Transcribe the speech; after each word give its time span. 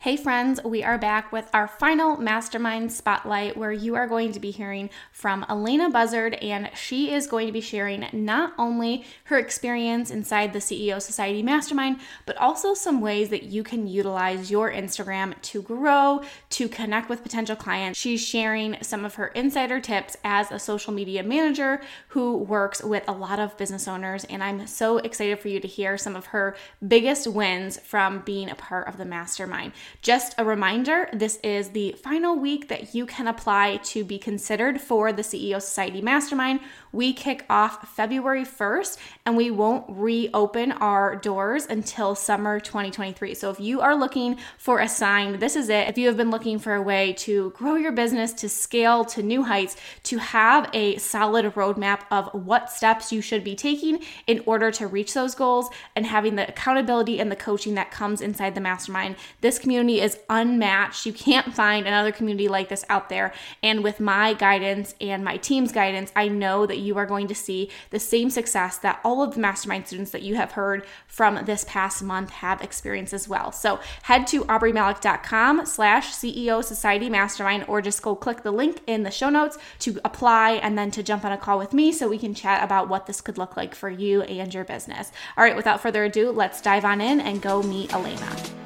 Hey, 0.00 0.16
friends, 0.16 0.62
we 0.62 0.84
are 0.84 0.98
back 0.98 1.32
with 1.32 1.48
our 1.52 1.66
final 1.66 2.16
mastermind 2.18 2.92
spotlight 2.92 3.56
where 3.56 3.72
you 3.72 3.96
are 3.96 4.06
going 4.06 4.30
to 4.32 4.38
be 4.38 4.52
hearing 4.52 4.88
from 5.10 5.42
Allayna 5.44 5.90
Buzzard, 5.90 6.34
and 6.34 6.70
she 6.76 7.10
is 7.12 7.26
going 7.26 7.46
to 7.46 7.52
be 7.52 7.62
sharing 7.62 8.06
not 8.12 8.52
only 8.56 9.04
her 9.24 9.38
experience 9.38 10.10
inside 10.10 10.52
the 10.52 10.60
CEO 10.60 11.02
Society 11.02 11.42
Mastermind, 11.42 11.98
but 12.24 12.36
also 12.36 12.72
some 12.72 13.00
ways 13.00 13.30
that 13.30 13.44
you 13.44 13.64
can 13.64 13.88
utilize 13.88 14.48
your 14.48 14.70
Instagram 14.70 15.34
to 15.40 15.62
grow, 15.62 16.20
to 16.50 16.68
connect 16.68 17.08
with 17.08 17.24
potential 17.24 17.56
clients. 17.56 17.98
She's 17.98 18.24
sharing 18.24 18.76
some 18.82 19.04
of 19.04 19.16
her 19.16 19.28
insider 19.28 19.80
tips 19.80 20.16
as 20.22 20.52
a 20.52 20.60
social 20.60 20.92
media 20.92 21.24
manager 21.24 21.80
who 22.08 22.36
works 22.36 22.84
with 22.84 23.02
a 23.08 23.12
lot 23.12 23.40
of 23.40 23.56
business 23.56 23.88
owners, 23.88 24.24
and 24.24 24.44
I'm 24.44 24.68
so 24.68 24.98
excited 24.98 25.40
for 25.40 25.48
you 25.48 25.58
to 25.58 25.66
hear 25.66 25.98
some 25.98 26.14
of 26.14 26.26
her 26.26 26.54
biggest 26.86 27.26
wins 27.26 27.80
from 27.80 28.20
being 28.20 28.50
a 28.50 28.54
part 28.54 28.86
of 28.86 28.98
the 28.98 29.04
mastermind. 29.04 29.72
Just 30.02 30.34
a 30.38 30.44
reminder 30.44 31.08
this 31.12 31.36
is 31.42 31.70
the 31.70 31.92
final 31.92 32.38
week 32.38 32.68
that 32.68 32.94
you 32.94 33.06
can 33.06 33.26
apply 33.26 33.78
to 33.84 34.04
be 34.04 34.18
considered 34.18 34.80
for 34.80 35.12
the 35.12 35.22
CEO 35.22 35.60
Society 35.60 36.00
Mastermind. 36.00 36.60
We 36.92 37.12
kick 37.12 37.44
off 37.50 37.88
February 37.88 38.44
1st 38.44 38.98
and 39.24 39.36
we 39.36 39.50
won't 39.50 39.84
reopen 39.88 40.72
our 40.72 41.16
doors 41.16 41.66
until 41.66 42.14
summer 42.14 42.60
2023. 42.60 43.34
So 43.34 43.50
if 43.50 43.60
you 43.60 43.80
are 43.80 43.94
looking 43.94 44.38
for 44.58 44.80
a 44.80 44.88
sign, 44.88 45.38
this 45.38 45.56
is 45.56 45.68
it. 45.68 45.88
If 45.88 45.98
you 45.98 46.06
have 46.06 46.16
been 46.16 46.30
looking 46.30 46.58
for 46.58 46.74
a 46.74 46.82
way 46.82 47.12
to 47.14 47.50
grow 47.50 47.74
your 47.74 47.92
business, 47.92 48.32
to 48.34 48.48
scale 48.48 49.04
to 49.06 49.22
new 49.22 49.42
heights, 49.42 49.76
to 50.04 50.18
have 50.18 50.70
a 50.72 50.96
solid 50.96 51.44
roadmap 51.54 52.00
of 52.10 52.28
what 52.32 52.70
steps 52.70 53.12
you 53.12 53.20
should 53.20 53.44
be 53.44 53.54
taking 53.54 54.02
in 54.26 54.42
order 54.46 54.70
to 54.70 54.86
reach 54.86 55.14
those 55.14 55.34
goals 55.34 55.68
and 55.94 56.06
having 56.06 56.36
the 56.36 56.48
accountability 56.48 57.18
and 57.18 57.30
the 57.30 57.36
coaching 57.36 57.74
that 57.74 57.90
comes 57.90 58.20
inside 58.20 58.54
the 58.54 58.60
mastermind, 58.60 59.16
this 59.40 59.58
community 59.58 60.00
is 60.00 60.18
unmatched. 60.28 61.06
You 61.06 61.12
can't 61.12 61.54
find 61.54 61.86
another 61.86 62.12
community 62.12 62.48
like 62.48 62.68
this 62.68 62.84
out 62.88 63.08
there. 63.08 63.32
And 63.62 63.82
with 63.82 64.00
my 64.00 64.34
guidance 64.34 64.94
and 65.00 65.24
my 65.24 65.36
team's 65.36 65.72
guidance, 65.72 66.12
I 66.14 66.28
know 66.28 66.66
that 66.66 66.75
you 66.78 66.96
are 66.98 67.06
going 67.06 67.28
to 67.28 67.34
see 67.34 67.70
the 67.90 67.98
same 67.98 68.30
success 68.30 68.78
that 68.78 69.00
all 69.04 69.22
of 69.22 69.34
the 69.34 69.40
mastermind 69.40 69.86
students 69.86 70.10
that 70.10 70.22
you 70.22 70.36
have 70.36 70.52
heard 70.52 70.86
from 71.06 71.44
this 71.44 71.64
past 71.68 72.02
month 72.02 72.30
have 72.30 72.60
experienced 72.62 73.12
as 73.12 73.28
well. 73.28 73.52
So 73.52 73.80
head 74.02 74.26
to 74.28 74.44
aubreemalick.com 74.44 75.66
slash 75.66 76.12
CEO 76.12 76.62
Society 76.62 77.08
Mastermind 77.08 77.64
or 77.68 77.80
just 77.80 78.02
go 78.02 78.14
click 78.14 78.42
the 78.42 78.50
link 78.50 78.80
in 78.86 79.02
the 79.02 79.10
show 79.10 79.30
notes 79.30 79.58
to 79.80 79.98
apply 80.04 80.52
and 80.52 80.76
then 80.76 80.90
to 80.92 81.02
jump 81.02 81.24
on 81.24 81.32
a 81.32 81.38
call 81.38 81.58
with 81.58 81.72
me 81.72 81.92
so 81.92 82.08
we 82.08 82.18
can 82.18 82.34
chat 82.34 82.62
about 82.62 82.88
what 82.88 83.06
this 83.06 83.20
could 83.20 83.38
look 83.38 83.56
like 83.56 83.74
for 83.74 83.90
you 83.90 84.22
and 84.22 84.52
your 84.52 84.64
business. 84.64 85.12
All 85.36 85.44
right, 85.44 85.56
without 85.56 85.80
further 85.80 86.04
ado, 86.04 86.30
let's 86.30 86.60
dive 86.60 86.84
on 86.84 87.00
in 87.00 87.20
and 87.20 87.40
go 87.42 87.62
meet 87.62 87.90
Allayna. 87.90 88.65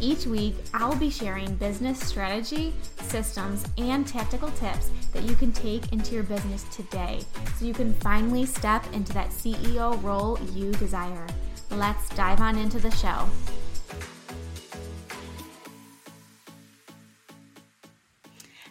Each 0.00 0.26
week, 0.26 0.54
I'll 0.74 0.94
be 0.94 1.10
sharing 1.10 1.56
business 1.56 1.98
strategy, 1.98 2.72
systems, 3.00 3.64
and 3.78 4.06
tactical 4.06 4.50
tips 4.52 4.90
that 5.12 5.24
you 5.24 5.34
can 5.34 5.50
take 5.50 5.92
into 5.92 6.14
your 6.14 6.22
business 6.22 6.64
today 6.74 7.20
so 7.56 7.64
you 7.64 7.74
can 7.74 7.92
finally 7.94 8.46
step 8.46 8.84
into 8.92 9.12
that 9.14 9.30
CEO 9.30 10.00
role 10.00 10.38
you 10.54 10.70
desire. 10.74 11.26
Let's 11.72 12.08
dive 12.10 12.40
on 12.40 12.56
into 12.56 12.78
the 12.78 12.92
show. 12.92 13.28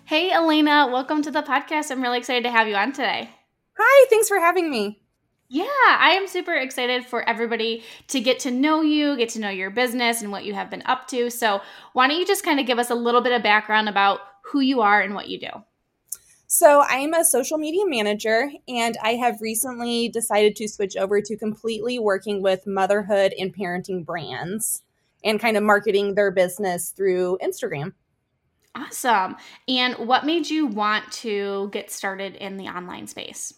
Hey, 0.05 0.31
Allayna, 0.31 0.89
welcome 0.89 1.21
to 1.23 1.31
the 1.31 1.43
podcast. 1.43 1.91
I'm 1.91 2.01
really 2.01 2.19
excited 2.19 2.43
to 2.43 2.51
have 2.51 2.69
you 2.69 2.75
on 2.75 2.93
today. 2.93 3.29
Hi, 3.77 4.07
thanks 4.09 4.29
for 4.29 4.39
having 4.39 4.71
me. 4.71 5.01
Yeah, 5.49 5.65
I 5.87 6.11
am 6.11 6.27
super 6.27 6.53
excited 6.53 7.05
for 7.05 7.27
everybody 7.27 7.83
to 8.09 8.19
get 8.19 8.39
to 8.39 8.51
know 8.51 8.81
you, 8.81 9.15
get 9.15 9.29
to 9.29 9.39
know 9.39 9.49
your 9.49 9.69
business 9.69 10.21
and 10.21 10.29
what 10.29 10.43
you 10.43 10.53
have 10.53 10.69
been 10.69 10.83
up 10.85 11.07
to. 11.09 11.29
So, 11.29 11.61
why 11.93 12.07
don't 12.07 12.19
you 12.19 12.25
just 12.25 12.43
kind 12.43 12.59
of 12.59 12.65
give 12.65 12.79
us 12.79 12.89
a 12.89 12.95
little 12.95 13.21
bit 13.21 13.31
of 13.31 13.43
background 13.43 13.87
about 13.87 14.19
who 14.43 14.59
you 14.59 14.81
are 14.81 14.99
and 14.99 15.15
what 15.15 15.29
you 15.29 15.39
do? 15.39 15.49
So, 16.47 16.83
I'm 16.89 17.13
a 17.13 17.23
social 17.23 17.57
media 17.57 17.85
manager, 17.85 18.49
and 18.67 18.97
I 19.01 19.11
have 19.11 19.39
recently 19.39 20.09
decided 20.09 20.57
to 20.57 20.67
switch 20.67 20.97
over 20.97 21.21
to 21.21 21.37
completely 21.37 21.97
working 21.97 22.41
with 22.41 22.67
motherhood 22.67 23.33
and 23.39 23.55
parenting 23.55 24.05
brands 24.05 24.83
and 25.23 25.39
kind 25.39 25.55
of 25.55 25.63
marketing 25.63 26.15
their 26.15 26.31
business 26.31 26.89
through 26.89 27.37
Instagram. 27.41 27.93
Awesome. 28.75 29.37
And 29.67 29.95
what 29.95 30.25
made 30.25 30.49
you 30.49 30.67
want 30.67 31.09
to 31.13 31.69
get 31.71 31.89
started 31.89 32.35
in 32.35 32.57
the 32.57 32.67
online 32.67 33.07
space? 33.07 33.53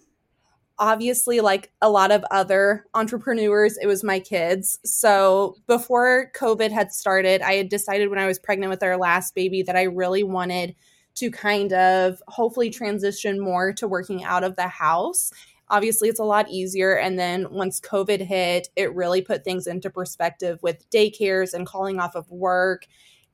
Obviously, 0.81 1.41
like 1.41 1.72
a 1.81 1.90
lot 1.90 2.09
of 2.09 2.23
other 2.31 2.85
entrepreneurs, 2.94 3.78
it 3.81 3.85
was 3.85 4.03
my 4.03 4.19
kids. 4.19 4.79
So 4.85 5.57
before 5.67 6.31
COVID 6.35 6.72
had 6.72 6.94
started, 6.94 7.41
I 7.41 7.56
had 7.56 7.67
decided 7.67 8.09
when 8.09 8.17
I 8.17 8.28
was 8.28 8.40
pregnant 8.40 8.69
with 8.69 8.81
our 8.81 8.97
last 8.97 9.35
baby 9.35 9.62
that 9.63 9.75
I 9.75 9.84
really 9.84 10.23
wanted 10.23 10.75
to 11.16 11.29
kind 11.29 11.73
of 11.73 12.22
hopefully 12.29 12.69
transition 12.69 13.41
more 13.41 13.73
to 13.73 13.89
working 13.89 14.23
out 14.23 14.45
of 14.45 14.56
the 14.56 14.69
house. 14.69 15.31
Obviously, 15.68 16.07
it's 16.07 16.19
a 16.19 16.23
lot 16.23 16.50
easier. 16.50 16.97
And 16.97 17.19
then 17.19 17.51
once 17.51 17.81
COVID 17.81 18.22
hit, 18.22 18.69
it 18.78 18.95
really 18.95 19.22
put 19.22 19.44
things 19.44 19.68
into 19.68 19.89
perspective 19.89 20.59
with 20.63 20.89
daycares 20.89 21.53
and 21.53 21.68
calling 21.68 22.00
off 22.00 22.16
of 22.16 22.31
work. 22.31 22.88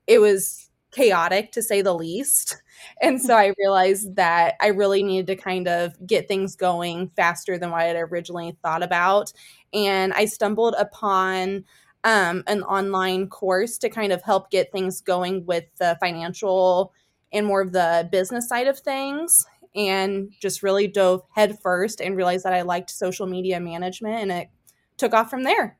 It 0.07 0.19
was 0.19 0.71
chaotic 0.95 1.51
to 1.51 1.61
say 1.61 1.81
the 1.81 1.93
least. 1.93 2.61
And 3.01 3.21
so 3.21 3.35
I 3.35 3.53
realized 3.57 4.15
that 4.15 4.55
I 4.61 4.67
really 4.67 5.03
needed 5.03 5.27
to 5.27 5.35
kind 5.35 5.67
of 5.67 5.95
get 6.05 6.27
things 6.27 6.55
going 6.55 7.09
faster 7.15 7.57
than 7.57 7.71
what 7.71 7.81
I 7.81 7.85
had 7.85 7.95
originally 7.97 8.57
thought 8.61 8.83
about. 8.83 9.33
And 9.73 10.13
I 10.13 10.25
stumbled 10.25 10.75
upon 10.77 11.65
um, 12.03 12.43
an 12.47 12.63
online 12.63 13.27
course 13.27 13.77
to 13.79 13.89
kind 13.89 14.11
of 14.11 14.21
help 14.21 14.51
get 14.51 14.71
things 14.71 15.01
going 15.01 15.45
with 15.45 15.65
the 15.77 15.97
financial 15.99 16.93
and 17.33 17.45
more 17.45 17.61
of 17.61 17.71
the 17.71 18.07
business 18.11 18.47
side 18.47 18.67
of 18.67 18.79
things 18.79 19.45
and 19.75 20.31
just 20.39 20.63
really 20.63 20.87
dove 20.87 21.23
headfirst 21.33 21.99
and 21.99 22.15
realized 22.15 22.45
that 22.45 22.53
I 22.53 22.61
liked 22.61 22.89
social 22.89 23.25
media 23.25 23.59
management 23.59 24.21
and 24.21 24.31
it 24.31 24.49
took 24.97 25.13
off 25.13 25.29
from 25.29 25.43
there. 25.43 25.77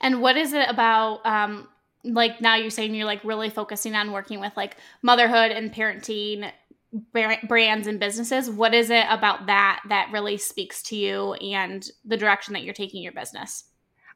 And 0.00 0.22
what 0.22 0.36
is 0.36 0.52
it 0.52 0.68
about 0.68 1.24
um, 1.26 1.68
like 2.04 2.40
now 2.40 2.54
you're 2.54 2.70
saying 2.70 2.94
you're 2.94 3.06
like 3.06 3.24
really 3.24 3.50
focusing 3.50 3.94
on 3.94 4.12
working 4.12 4.40
with 4.40 4.52
like 4.56 4.76
motherhood 5.02 5.50
and 5.50 5.72
parenting 5.72 6.50
brands 7.48 7.88
and 7.88 7.98
businesses 7.98 8.48
what 8.48 8.72
is 8.72 8.88
it 8.88 9.04
about 9.10 9.46
that 9.46 9.82
that 9.88 10.08
really 10.12 10.36
speaks 10.36 10.80
to 10.80 10.94
you 10.94 11.32
and 11.34 11.90
the 12.04 12.16
direction 12.16 12.54
that 12.54 12.62
you're 12.62 12.74
taking 12.74 13.02
your 13.02 13.12
business 13.12 13.64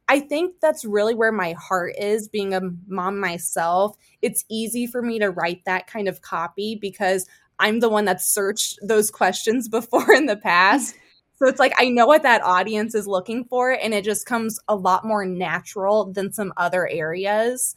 I 0.09 0.21
think 0.21 0.55
that's 0.61 0.87
really 0.87 1.15
where 1.15 1.33
my 1.33 1.53
heart 1.53 1.95
is 1.99 2.29
being 2.29 2.55
a 2.55 2.63
mom 2.87 3.21
myself. 3.21 3.95
It's 4.23 4.45
easy 4.49 4.87
for 4.87 5.03
me 5.03 5.19
to 5.19 5.31
write 5.31 5.67
that 5.67 5.87
kind 5.87 6.09
of 6.09 6.23
copy 6.23 6.79
because 6.81 7.27
I'm 7.59 7.81
the 7.81 7.91
one 7.91 8.07
that's 8.07 8.27
searched 8.27 8.79
those 8.83 9.11
questions 9.21 9.69
before 9.69 10.11
in 10.13 10.27
the 10.27 10.37
past. 10.37 10.95
So 11.39 11.47
it's 11.47 11.61
like 11.61 11.73
I 11.79 11.89
know 11.89 12.07
what 12.07 12.23
that 12.25 12.43
audience 12.43 12.95
is 12.95 13.07
looking 13.07 13.45
for, 13.45 13.71
and 13.71 13.95
it 13.95 14.05
just 14.05 14.27
comes 14.27 14.59
a 14.69 14.75
lot 14.75 15.05
more 15.05 15.25
natural 15.25 16.13
than 16.13 16.33
some 16.33 16.53
other 16.57 16.89
areas. 16.89 17.77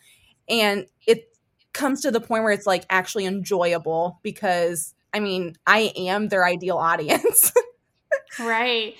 And 0.50 0.88
it 1.06 1.36
comes 1.74 2.02
to 2.02 2.12
the 2.12 2.20
point 2.20 2.44
where 2.44 2.52
it's 2.52 2.68
like 2.68 2.86
actually 2.90 3.26
enjoyable 3.26 4.20
because 4.24 4.94
I 5.14 5.20
mean, 5.20 5.58
I 5.68 5.92
am 5.96 6.30
their 6.30 6.46
ideal 6.46 6.78
audience. 6.78 7.52
right. 8.40 8.96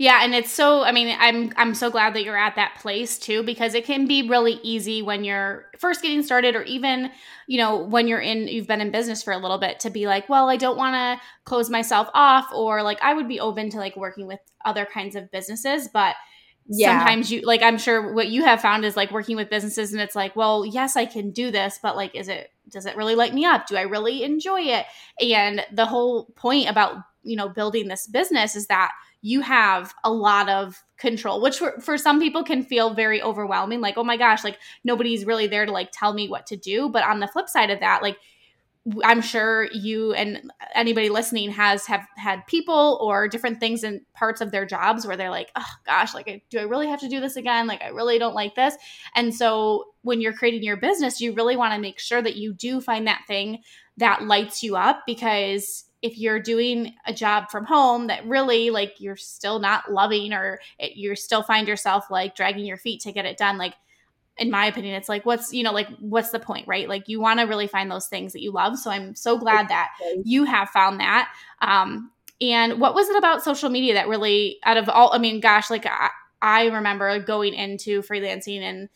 Yeah, 0.00 0.20
and 0.22 0.32
it's 0.32 0.52
so 0.52 0.82
I 0.82 0.92
mean, 0.92 1.16
I'm 1.18 1.52
I'm 1.56 1.74
so 1.74 1.90
glad 1.90 2.14
that 2.14 2.22
you're 2.22 2.38
at 2.38 2.54
that 2.54 2.76
place 2.80 3.18
too 3.18 3.42
because 3.42 3.74
it 3.74 3.84
can 3.84 4.06
be 4.06 4.28
really 4.28 4.60
easy 4.62 5.02
when 5.02 5.24
you're 5.24 5.66
first 5.80 6.02
getting 6.02 6.22
started 6.22 6.54
or 6.54 6.62
even, 6.62 7.10
you 7.48 7.58
know, 7.58 7.78
when 7.78 8.06
you're 8.06 8.20
in 8.20 8.46
you've 8.46 8.68
been 8.68 8.80
in 8.80 8.92
business 8.92 9.24
for 9.24 9.32
a 9.32 9.38
little 9.38 9.58
bit 9.58 9.80
to 9.80 9.90
be 9.90 10.06
like, 10.06 10.28
well, 10.28 10.48
I 10.48 10.56
don't 10.56 10.76
want 10.76 10.94
to 10.94 11.26
close 11.44 11.68
myself 11.68 12.08
off 12.14 12.46
or 12.54 12.84
like 12.84 13.02
I 13.02 13.12
would 13.12 13.26
be 13.26 13.40
open 13.40 13.70
to 13.70 13.78
like 13.78 13.96
working 13.96 14.28
with 14.28 14.38
other 14.64 14.86
kinds 14.86 15.16
of 15.16 15.32
businesses, 15.32 15.88
but 15.88 16.14
yeah. 16.70 16.98
sometimes 16.98 17.32
you 17.32 17.40
like 17.42 17.62
i'm 17.62 17.78
sure 17.78 18.12
what 18.12 18.28
you 18.28 18.44
have 18.44 18.60
found 18.60 18.84
is 18.84 18.94
like 18.94 19.10
working 19.10 19.36
with 19.36 19.48
businesses 19.48 19.92
and 19.92 20.02
it's 20.02 20.14
like 20.14 20.36
well 20.36 20.66
yes 20.66 20.96
i 20.96 21.06
can 21.06 21.30
do 21.30 21.50
this 21.50 21.78
but 21.82 21.96
like 21.96 22.14
is 22.14 22.28
it 22.28 22.50
does 22.70 22.84
it 22.84 22.94
really 22.94 23.14
light 23.14 23.32
me 23.32 23.46
up 23.46 23.66
do 23.66 23.74
i 23.74 23.82
really 23.82 24.22
enjoy 24.22 24.60
it 24.60 24.84
and 25.18 25.64
the 25.72 25.86
whole 25.86 26.26
point 26.36 26.68
about 26.68 26.96
you 27.28 27.36
know 27.36 27.48
building 27.48 27.88
this 27.88 28.06
business 28.06 28.56
is 28.56 28.66
that 28.66 28.92
you 29.20 29.40
have 29.40 29.94
a 30.04 30.10
lot 30.10 30.48
of 30.48 30.82
control 30.96 31.40
which 31.40 31.58
for, 31.58 31.78
for 31.80 31.98
some 31.98 32.20
people 32.20 32.42
can 32.42 32.62
feel 32.62 32.94
very 32.94 33.22
overwhelming 33.22 33.80
like 33.80 33.96
oh 33.96 34.04
my 34.04 34.16
gosh 34.16 34.44
like 34.44 34.58
nobody's 34.84 35.24
really 35.24 35.46
there 35.46 35.66
to 35.66 35.72
like 35.72 35.90
tell 35.92 36.14
me 36.14 36.28
what 36.28 36.46
to 36.46 36.56
do 36.56 36.88
but 36.88 37.04
on 37.04 37.20
the 37.20 37.28
flip 37.28 37.48
side 37.48 37.70
of 37.70 37.80
that 37.80 38.02
like 38.02 38.16
I'm 39.04 39.20
sure 39.20 39.68
you 39.72 40.12
and 40.14 40.50
anybody 40.74 41.08
listening 41.08 41.50
has 41.50 41.86
have 41.86 42.06
had 42.16 42.46
people 42.46 42.98
or 43.00 43.28
different 43.28 43.60
things 43.60 43.84
in 43.84 44.00
parts 44.14 44.40
of 44.40 44.50
their 44.50 44.64
jobs 44.64 45.06
where 45.06 45.16
they're 45.16 45.30
like, 45.30 45.50
oh 45.56 45.70
gosh, 45.84 46.14
like 46.14 46.44
do 46.48 46.58
I 46.58 46.62
really 46.62 46.86
have 46.88 47.00
to 47.00 47.08
do 47.08 47.20
this 47.20 47.36
again? 47.36 47.66
Like 47.66 47.82
I 47.82 47.88
really 47.88 48.18
don't 48.18 48.34
like 48.34 48.54
this. 48.54 48.76
And 49.14 49.34
so 49.34 49.86
when 50.02 50.20
you're 50.20 50.32
creating 50.32 50.62
your 50.62 50.76
business, 50.76 51.20
you 51.20 51.32
really 51.32 51.56
want 51.56 51.74
to 51.74 51.80
make 51.80 51.98
sure 51.98 52.22
that 52.22 52.36
you 52.36 52.54
do 52.54 52.80
find 52.80 53.06
that 53.06 53.24
thing 53.26 53.62
that 53.98 54.24
lights 54.24 54.62
you 54.62 54.76
up 54.76 55.02
because 55.06 55.84
if 56.02 56.18
you're 56.18 56.40
doing 56.40 56.94
a 57.06 57.12
job 57.12 57.50
from 57.50 57.64
home 57.64 58.06
that 58.06 58.26
really 58.26 58.70
like 58.70 58.94
you're 58.98 59.16
still 59.16 59.58
not 59.58 59.92
loving 59.92 60.32
or 60.32 60.60
it, 60.78 60.96
you 60.96 61.14
still 61.16 61.42
find 61.42 61.66
yourself 61.66 62.10
like 62.10 62.36
dragging 62.36 62.64
your 62.64 62.76
feet 62.76 63.00
to 63.00 63.12
get 63.12 63.24
it 63.24 63.36
done, 63.36 63.58
like 63.58 63.74
in 64.36 64.50
my 64.50 64.66
opinion 64.66 64.94
it's 64.94 65.08
like 65.08 65.26
what's 65.26 65.52
you 65.52 65.64
know 65.64 65.72
like 65.72 65.88
what's 65.98 66.30
the 66.30 66.38
point 66.38 66.68
right? 66.68 66.88
Like 66.88 67.08
you 67.08 67.20
want 67.20 67.40
to 67.40 67.46
really 67.46 67.66
find 67.66 67.90
those 67.90 68.06
things 68.06 68.32
that 68.32 68.42
you 68.42 68.52
love 68.52 68.78
so 68.78 68.90
i'm 68.90 69.16
so 69.16 69.36
glad 69.36 69.68
that 69.68 69.88
you 70.24 70.44
have 70.44 70.70
found 70.70 71.00
that. 71.00 71.28
Um 71.60 72.12
and 72.40 72.80
what 72.80 72.94
was 72.94 73.08
it 73.08 73.16
about 73.16 73.42
social 73.42 73.68
media 73.68 73.94
that 73.94 74.06
really 74.06 74.58
out 74.64 74.76
of 74.76 74.88
all 74.88 75.12
i 75.12 75.18
mean 75.18 75.40
gosh 75.40 75.70
like 75.70 75.86
i, 75.86 76.10
I 76.40 76.66
remember 76.66 77.18
going 77.18 77.54
into 77.54 78.02
freelancing 78.02 78.60
and 78.60 78.88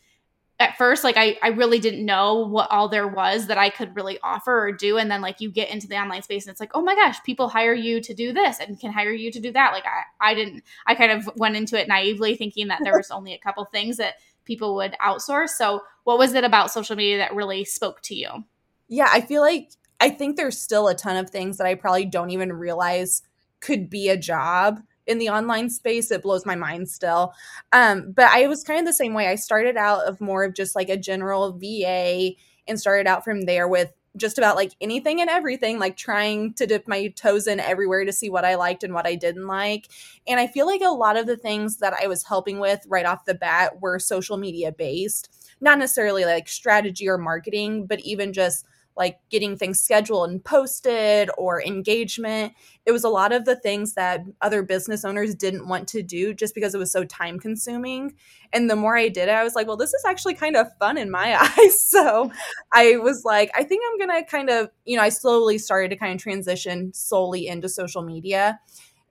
at 0.61 0.77
first 0.77 1.03
like 1.03 1.17
I, 1.17 1.39
I 1.43 1.49
really 1.49 1.81
didn't 1.81 2.05
know 2.05 2.47
what 2.47 2.71
all 2.71 2.89
there 2.89 3.09
was 3.09 3.49
that 3.49 3.59
i 3.59 3.69
could 3.69 3.97
really 3.97 4.19
offer 4.23 4.69
or 4.69 4.73
do 4.73 4.99
and 4.99 5.11
then 5.11 5.21
like 5.21 5.41
you 5.41 5.51
get 5.51 5.71
into 5.71 5.89
the 5.89 5.97
online 5.97 6.23
space 6.23 6.47
and 6.47 6.53
it's 6.53 6.61
like 6.61 6.71
oh 6.75 6.83
my 6.83 6.95
gosh 6.95 7.23
people 7.25 7.49
hire 7.49 7.75
you 7.75 8.01
to 8.01 8.15
do 8.15 8.33
this 8.33 8.61
and 8.61 8.79
can 8.79 8.93
hire 8.93 9.13
you 9.13 9.33
to 9.33 9.41
do 9.41 9.51
that 9.51 9.73
like 9.73 9.85
i, 9.87 10.31
I 10.31 10.35
didn't 10.35 10.63
i 10.87 10.95
kind 10.95 11.11
of 11.11 11.29
went 11.37 11.57
into 11.57 11.81
it 11.81 11.89
naively 11.89 12.37
thinking 12.37 12.69
that 12.69 12.81
there 12.85 12.97
was 12.97 13.11
only 13.11 13.35
a 13.35 13.39
couple 13.39 13.65
things 13.65 13.97
that 13.97 14.15
people 14.45 14.75
would 14.77 14.95
outsource. 15.05 15.51
So, 15.51 15.83
what 16.05 16.19
was 16.19 16.35
it 16.35 16.45
about 16.45 16.71
social 16.71 16.97
media 16.97 17.19
that 17.19 17.35
really 17.35 17.65
spoke 17.65 18.01
to 18.03 18.15
you? 18.15 18.45
Yeah, 18.89 19.09
I 19.11 19.21
feel 19.21 19.43
like 19.43 19.71
I 20.01 20.11
think 20.11 20.37
there's 20.37 20.59
still 20.59 20.89
a 20.89 20.95
ton 20.95 21.17
of 21.17 21.31
things 21.31 21.59
that 21.59 21.67
I 21.67 21.75
probably 21.75 22.05
don't 22.05 22.31
even 22.31 22.53
realize 22.53 23.23
could 23.61 23.89
be 23.89 24.09
a 24.09 24.17
job 24.17 24.81
in 25.07 25.19
the 25.19 25.29
online 25.29 25.71
space. 25.71 26.11
It 26.11 26.23
blows 26.23 26.47
my 26.47 26.55
mind 26.55 26.89
still. 26.89 27.33
Um, 27.73 28.13
but 28.13 28.27
I 28.27 28.47
was 28.47 28.65
kind 28.65 28.81
of 28.81 28.87
the 28.87 28.93
same 28.93 29.15
way. 29.15 29.29
I 29.29 29.35
started 29.35 29.77
out 29.77 30.05
of 30.05 30.21
more 30.21 30.45
of 30.45 30.55
just 30.55 30.77
like 30.77 30.89
a 30.89 30.97
general 30.97 31.59
VA 31.59 32.33
and 32.69 32.79
started 32.79 33.07
out 33.07 33.25
from 33.25 33.43
there 33.43 33.69
with 33.69 33.93
just 34.17 34.39
about 34.39 34.57
like 34.57 34.73
anything 34.81 35.21
and 35.21 35.31
everything, 35.31 35.79
like 35.79 35.97
trying 35.97 36.53
to 36.55 36.67
dip 36.67 36.87
my 36.87 37.09
toes 37.09 37.47
in 37.47 37.59
everywhere 37.59 38.05
to 38.05 38.13
see 38.13 38.29
what 38.29 38.45
I 38.45 38.57
liked 38.57 38.85
and 38.85 38.93
what 38.93 39.07
I 39.07 39.15
didn't 39.15 39.47
like. 39.47 39.89
And 40.27 40.39
I 40.39 40.47
feel 40.47 40.67
like 40.67 40.83
a 40.83 40.91
lot 40.91 41.17
of 41.17 41.27
the 41.27 41.37
things 41.37 41.79
that 41.79 41.95
I 41.95 42.07
was 42.07 42.25
helping 42.25 42.59
with 42.59 42.81
right 42.87 43.07
off 43.07 43.25
the 43.25 43.35
bat 43.35 43.81
were 43.81 43.99
social 43.99 44.37
media 44.37 44.71
based, 44.71 45.55
not 45.61 45.79
necessarily 45.79 46.25
like 46.25 46.49
strategy 46.49 47.09
or 47.09 47.17
marketing, 47.17 47.87
but 47.87 48.01
even 48.01 48.33
just 48.33 48.67
like 48.97 49.19
getting 49.31 49.57
things 49.57 49.81
scheduled 49.81 50.31
and 50.31 50.45
posted 50.45 51.31
or 51.39 51.63
engagement. 51.63 52.53
It 52.85 52.93
was 52.93 53.05
a 53.05 53.09
lot 53.09 53.33
of 53.33 53.45
the 53.45 53.57
things 53.57 53.95
that 53.95 54.25
other 54.41 54.63
business 54.63 55.05
owners 55.05 55.35
didn't 55.35 55.69
want 55.69 55.89
to 55.89 56.03
do 56.03 56.35
just 56.35 56.55
because 56.55 56.75
it 56.75 56.79
was 56.79 56.93
so 56.93 57.05
time 57.05 57.39
consuming. 57.39 58.15
And 58.53 58.69
the 58.69 58.77
more 58.77 58.97
I 58.97 59.09
did 59.09 59.29
it, 59.29 59.35
I 59.35 59.45
was 59.45 59.55
like, 59.55 59.67
well, 59.67 59.77
this 59.77 59.95
is 59.95 60.05
actually 60.07 60.35
kind 60.35 60.57
of 60.57 60.67
fun 60.79 60.99
in 60.99 61.11
my 61.11 61.41
eyes. 61.59 61.89
So 61.89 62.31
I 62.73 62.97
was 62.97 63.25
like, 63.25 63.51
I 63.55 63.65
think 63.65 63.83
I'm 63.87 63.99
going 63.99 64.23
to 64.23 64.31
kind 64.31 64.51
of, 64.51 64.71
you 64.85 64.97
know, 64.97 65.03
I 65.03 65.09
slowly 65.09 65.59
started 65.59 65.89
to 65.91 65.97
kind 65.97 66.15
of 66.15 66.21
transition 66.21 66.93
solely 66.93 67.47
into 67.47 67.69
social 67.69 68.03
media. 68.03 68.61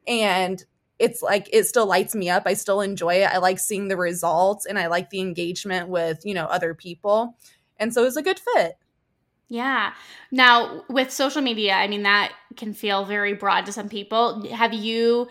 And 0.07 0.63
it's 0.99 1.23
like 1.23 1.49
it 1.51 1.65
still 1.65 1.87
lights 1.87 2.13
me 2.13 2.29
up. 2.29 2.43
I 2.45 2.53
still 2.53 2.79
enjoy 2.79 3.15
it. 3.15 3.31
I 3.31 3.39
like 3.39 3.57
seeing 3.57 3.87
the 3.87 3.97
results 3.97 4.67
and 4.67 4.77
I 4.77 4.85
like 4.85 5.09
the 5.09 5.19
engagement 5.19 5.89
with, 5.89 6.23
you 6.23 6.35
know, 6.35 6.45
other 6.45 6.75
people. 6.75 7.35
And 7.77 7.91
so 7.91 8.03
it 8.03 8.05
was 8.05 8.17
a 8.17 8.21
good 8.21 8.39
fit. 8.39 8.73
Yeah. 9.51 9.91
Now, 10.31 10.85
with 10.87 11.11
social 11.11 11.41
media, 11.41 11.73
I 11.73 11.89
mean, 11.89 12.03
that 12.03 12.31
can 12.55 12.73
feel 12.73 13.03
very 13.03 13.33
broad 13.33 13.65
to 13.65 13.73
some 13.73 13.89
people. 13.89 14.47
Have 14.47 14.73
you 14.73 15.27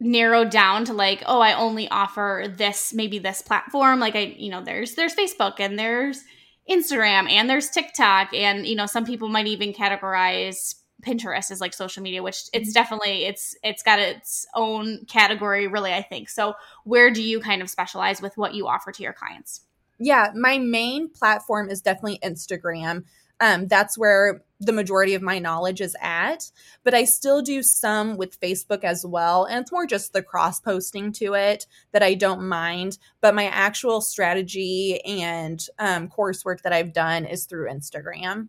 narrowed 0.00 0.48
down 0.48 0.86
to 0.86 0.94
like, 0.94 1.22
oh, 1.26 1.40
I 1.40 1.52
only 1.52 1.86
offer 1.90 2.46
this, 2.48 2.94
maybe 2.94 3.18
this 3.18 3.42
platform? 3.42 4.00
Like, 4.00 4.16
I, 4.16 4.34
you 4.38 4.50
know, 4.50 4.64
there's, 4.64 4.94
there's 4.94 5.14
Facebook 5.14 5.60
and 5.60 5.78
there's 5.78 6.24
Instagram 6.70 7.28
and 7.28 7.50
there's 7.50 7.68
TikTok. 7.68 8.32
And, 8.32 8.66
you 8.66 8.74
know, 8.74 8.86
some 8.86 9.04
people 9.04 9.28
might 9.28 9.48
even 9.48 9.74
categorize 9.74 10.76
Pinterest 11.02 11.50
as 11.50 11.60
like 11.60 11.74
social 11.74 12.02
media, 12.02 12.22
which 12.22 12.44
it's 12.54 12.70
mm-hmm. 12.70 12.72
definitely, 12.72 13.26
it's, 13.26 13.54
it's 13.62 13.82
got 13.82 13.98
its 13.98 14.46
own 14.54 15.04
category, 15.04 15.66
really, 15.66 15.92
I 15.92 16.00
think. 16.00 16.30
So, 16.30 16.54
where 16.84 17.10
do 17.10 17.22
you 17.22 17.38
kind 17.40 17.60
of 17.60 17.68
specialize 17.68 18.22
with 18.22 18.38
what 18.38 18.54
you 18.54 18.66
offer 18.66 18.92
to 18.92 19.02
your 19.02 19.12
clients? 19.12 19.60
Yeah, 20.00 20.32
my 20.34 20.58
main 20.58 21.10
platform 21.10 21.70
is 21.70 21.82
definitely 21.82 22.18
Instagram. 22.24 23.04
Um, 23.38 23.68
that's 23.68 23.96
where 23.96 24.42
the 24.58 24.72
majority 24.72 25.14
of 25.14 25.22
my 25.22 25.38
knowledge 25.38 25.80
is 25.80 25.96
at. 26.00 26.50
But 26.84 26.94
I 26.94 27.04
still 27.04 27.40
do 27.42 27.62
some 27.62 28.16
with 28.16 28.40
Facebook 28.40 28.84
as 28.84 29.04
well. 29.06 29.44
And 29.44 29.62
it's 29.62 29.72
more 29.72 29.86
just 29.86 30.12
the 30.12 30.22
cross 30.22 30.60
posting 30.60 31.12
to 31.12 31.34
it 31.34 31.66
that 31.92 32.02
I 32.02 32.14
don't 32.14 32.46
mind. 32.46 32.98
But 33.20 33.34
my 33.34 33.46
actual 33.46 34.00
strategy 34.00 35.00
and 35.04 35.64
um, 35.78 36.08
coursework 36.08 36.62
that 36.62 36.72
I've 36.72 36.92
done 36.92 37.24
is 37.24 37.46
through 37.46 37.70
Instagram 37.70 38.48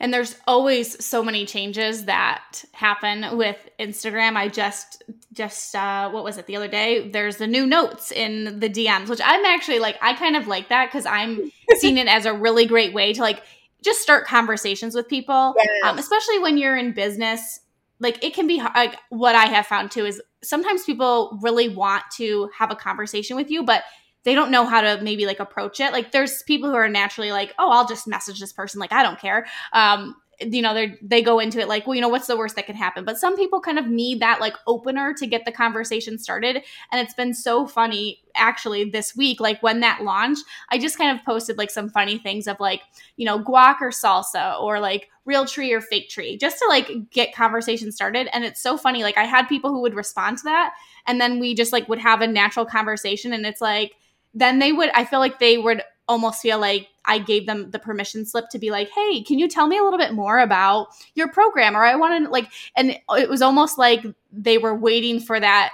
and 0.00 0.12
there's 0.12 0.34
always 0.46 1.04
so 1.04 1.22
many 1.22 1.44
changes 1.44 2.06
that 2.06 2.64
happen 2.72 3.36
with 3.36 3.68
instagram. 3.78 4.36
I 4.36 4.48
just 4.48 5.02
just 5.32 5.74
uh, 5.76 6.10
what 6.10 6.24
was 6.24 6.38
it 6.38 6.46
the 6.46 6.56
other 6.56 6.66
day? 6.66 7.08
There's 7.08 7.36
the 7.36 7.46
new 7.46 7.66
notes 7.66 8.10
in 8.10 8.58
the 8.58 8.68
dms 8.68 9.08
which 9.08 9.20
i'm 9.22 9.44
actually 9.44 9.78
like 9.78 9.96
i 10.02 10.14
kind 10.14 10.36
of 10.36 10.46
like 10.46 10.68
that 10.70 10.86
because 10.86 11.06
i'm 11.06 11.52
seeing 11.78 11.98
it 11.98 12.08
as 12.08 12.26
a 12.26 12.32
really 12.32 12.66
great 12.66 12.92
way 12.92 13.12
to 13.12 13.20
like 13.20 13.42
just 13.82 14.00
start 14.00 14.26
conversations 14.26 14.94
with 14.94 15.08
people 15.08 15.54
yes. 15.56 15.68
um, 15.84 15.98
especially 15.98 16.38
when 16.38 16.58
you're 16.58 16.76
in 16.76 16.92
business. 16.92 17.60
Like 17.98 18.22
it 18.24 18.34
can 18.34 18.46
be 18.46 18.58
like 18.58 18.96
what 19.10 19.34
i 19.34 19.44
have 19.44 19.66
found 19.66 19.90
too 19.90 20.06
is 20.06 20.22
sometimes 20.42 20.84
people 20.84 21.38
really 21.42 21.68
want 21.68 22.02
to 22.16 22.48
have 22.56 22.70
a 22.70 22.74
conversation 22.74 23.36
with 23.36 23.50
you 23.50 23.62
but 23.62 23.82
they 24.24 24.34
don't 24.34 24.50
know 24.50 24.66
how 24.66 24.80
to 24.80 25.00
maybe 25.02 25.26
like 25.26 25.40
approach 25.40 25.80
it. 25.80 25.92
Like 25.92 26.12
there's 26.12 26.42
people 26.42 26.68
who 26.70 26.76
are 26.76 26.88
naturally 26.88 27.32
like, 27.32 27.54
oh, 27.58 27.70
I'll 27.70 27.86
just 27.86 28.06
message 28.06 28.40
this 28.40 28.52
person. 28.52 28.80
Like 28.80 28.92
I 28.92 29.02
don't 29.02 29.18
care. 29.18 29.46
Um, 29.72 30.16
you 30.40 30.62
know, 30.62 30.72
they 30.72 30.96
they 31.02 31.22
go 31.22 31.38
into 31.38 31.60
it 31.60 31.68
like, 31.68 31.86
well, 31.86 31.94
you 31.94 32.00
know, 32.00 32.08
what's 32.08 32.26
the 32.26 32.36
worst 32.36 32.56
that 32.56 32.66
could 32.66 32.76
happen? 32.76 33.04
But 33.04 33.18
some 33.18 33.36
people 33.36 33.60
kind 33.60 33.78
of 33.78 33.86
need 33.86 34.20
that 34.20 34.40
like 34.40 34.54
opener 34.66 35.12
to 35.14 35.26
get 35.26 35.44
the 35.44 35.52
conversation 35.52 36.18
started. 36.18 36.62
And 36.90 37.00
it's 37.00 37.14
been 37.14 37.34
so 37.34 37.66
funny 37.66 38.22
actually 38.34 38.84
this 38.88 39.14
week, 39.14 39.40
like 39.40 39.62
when 39.62 39.80
that 39.80 40.02
launched, 40.02 40.44
I 40.70 40.78
just 40.78 40.96
kind 40.96 41.16
of 41.16 41.24
posted 41.26 41.58
like 41.58 41.70
some 41.70 41.90
funny 41.90 42.18
things 42.18 42.46
of 42.46 42.58
like, 42.58 42.80
you 43.16 43.26
know, 43.26 43.38
guac 43.38 43.76
or 43.80 43.90
salsa 43.90 44.58
or 44.60 44.80
like 44.80 45.10
real 45.26 45.44
tree 45.44 45.72
or 45.72 45.80
fake 45.80 46.08
tree, 46.08 46.38
just 46.38 46.58
to 46.58 46.66
like 46.68 47.10
get 47.10 47.34
conversation 47.34 47.92
started. 47.92 48.28
And 48.32 48.44
it's 48.44 48.62
so 48.62 48.78
funny. 48.78 49.02
Like 49.02 49.18
I 49.18 49.24
had 49.24 49.46
people 49.46 49.70
who 49.70 49.82
would 49.82 49.94
respond 49.94 50.38
to 50.38 50.44
that, 50.44 50.72
and 51.06 51.20
then 51.20 51.38
we 51.38 51.54
just 51.54 51.72
like 51.72 51.88
would 51.88 51.98
have 51.98 52.22
a 52.22 52.26
natural 52.26 52.64
conversation, 52.64 53.32
and 53.34 53.44
it's 53.44 53.60
like 53.60 53.92
then 54.34 54.58
they 54.58 54.72
would 54.72 54.90
i 54.90 55.04
feel 55.04 55.18
like 55.18 55.38
they 55.38 55.58
would 55.58 55.82
almost 56.10 56.42
feel 56.42 56.58
like 56.58 56.88
I 57.04 57.18
gave 57.18 57.46
them 57.46 57.70
the 57.70 57.78
permission 57.78 58.26
slip 58.26 58.48
to 58.50 58.58
be 58.58 58.70
like, 58.70 58.90
"Hey, 58.90 59.22
can 59.22 59.38
you 59.38 59.48
tell 59.48 59.68
me 59.68 59.78
a 59.78 59.82
little 59.84 59.98
bit 59.98 60.12
more 60.12 60.40
about 60.40 60.88
your 61.14 61.28
program?" 61.28 61.76
Or 61.76 61.84
I 61.84 61.94
want 61.94 62.24
to 62.24 62.30
like 62.30 62.50
and 62.76 62.98
it 63.10 63.30
was 63.30 63.40
almost 63.40 63.78
like 63.78 64.04
they 64.32 64.58
were 64.58 64.74
waiting 64.74 65.20
for 65.20 65.38
that 65.38 65.72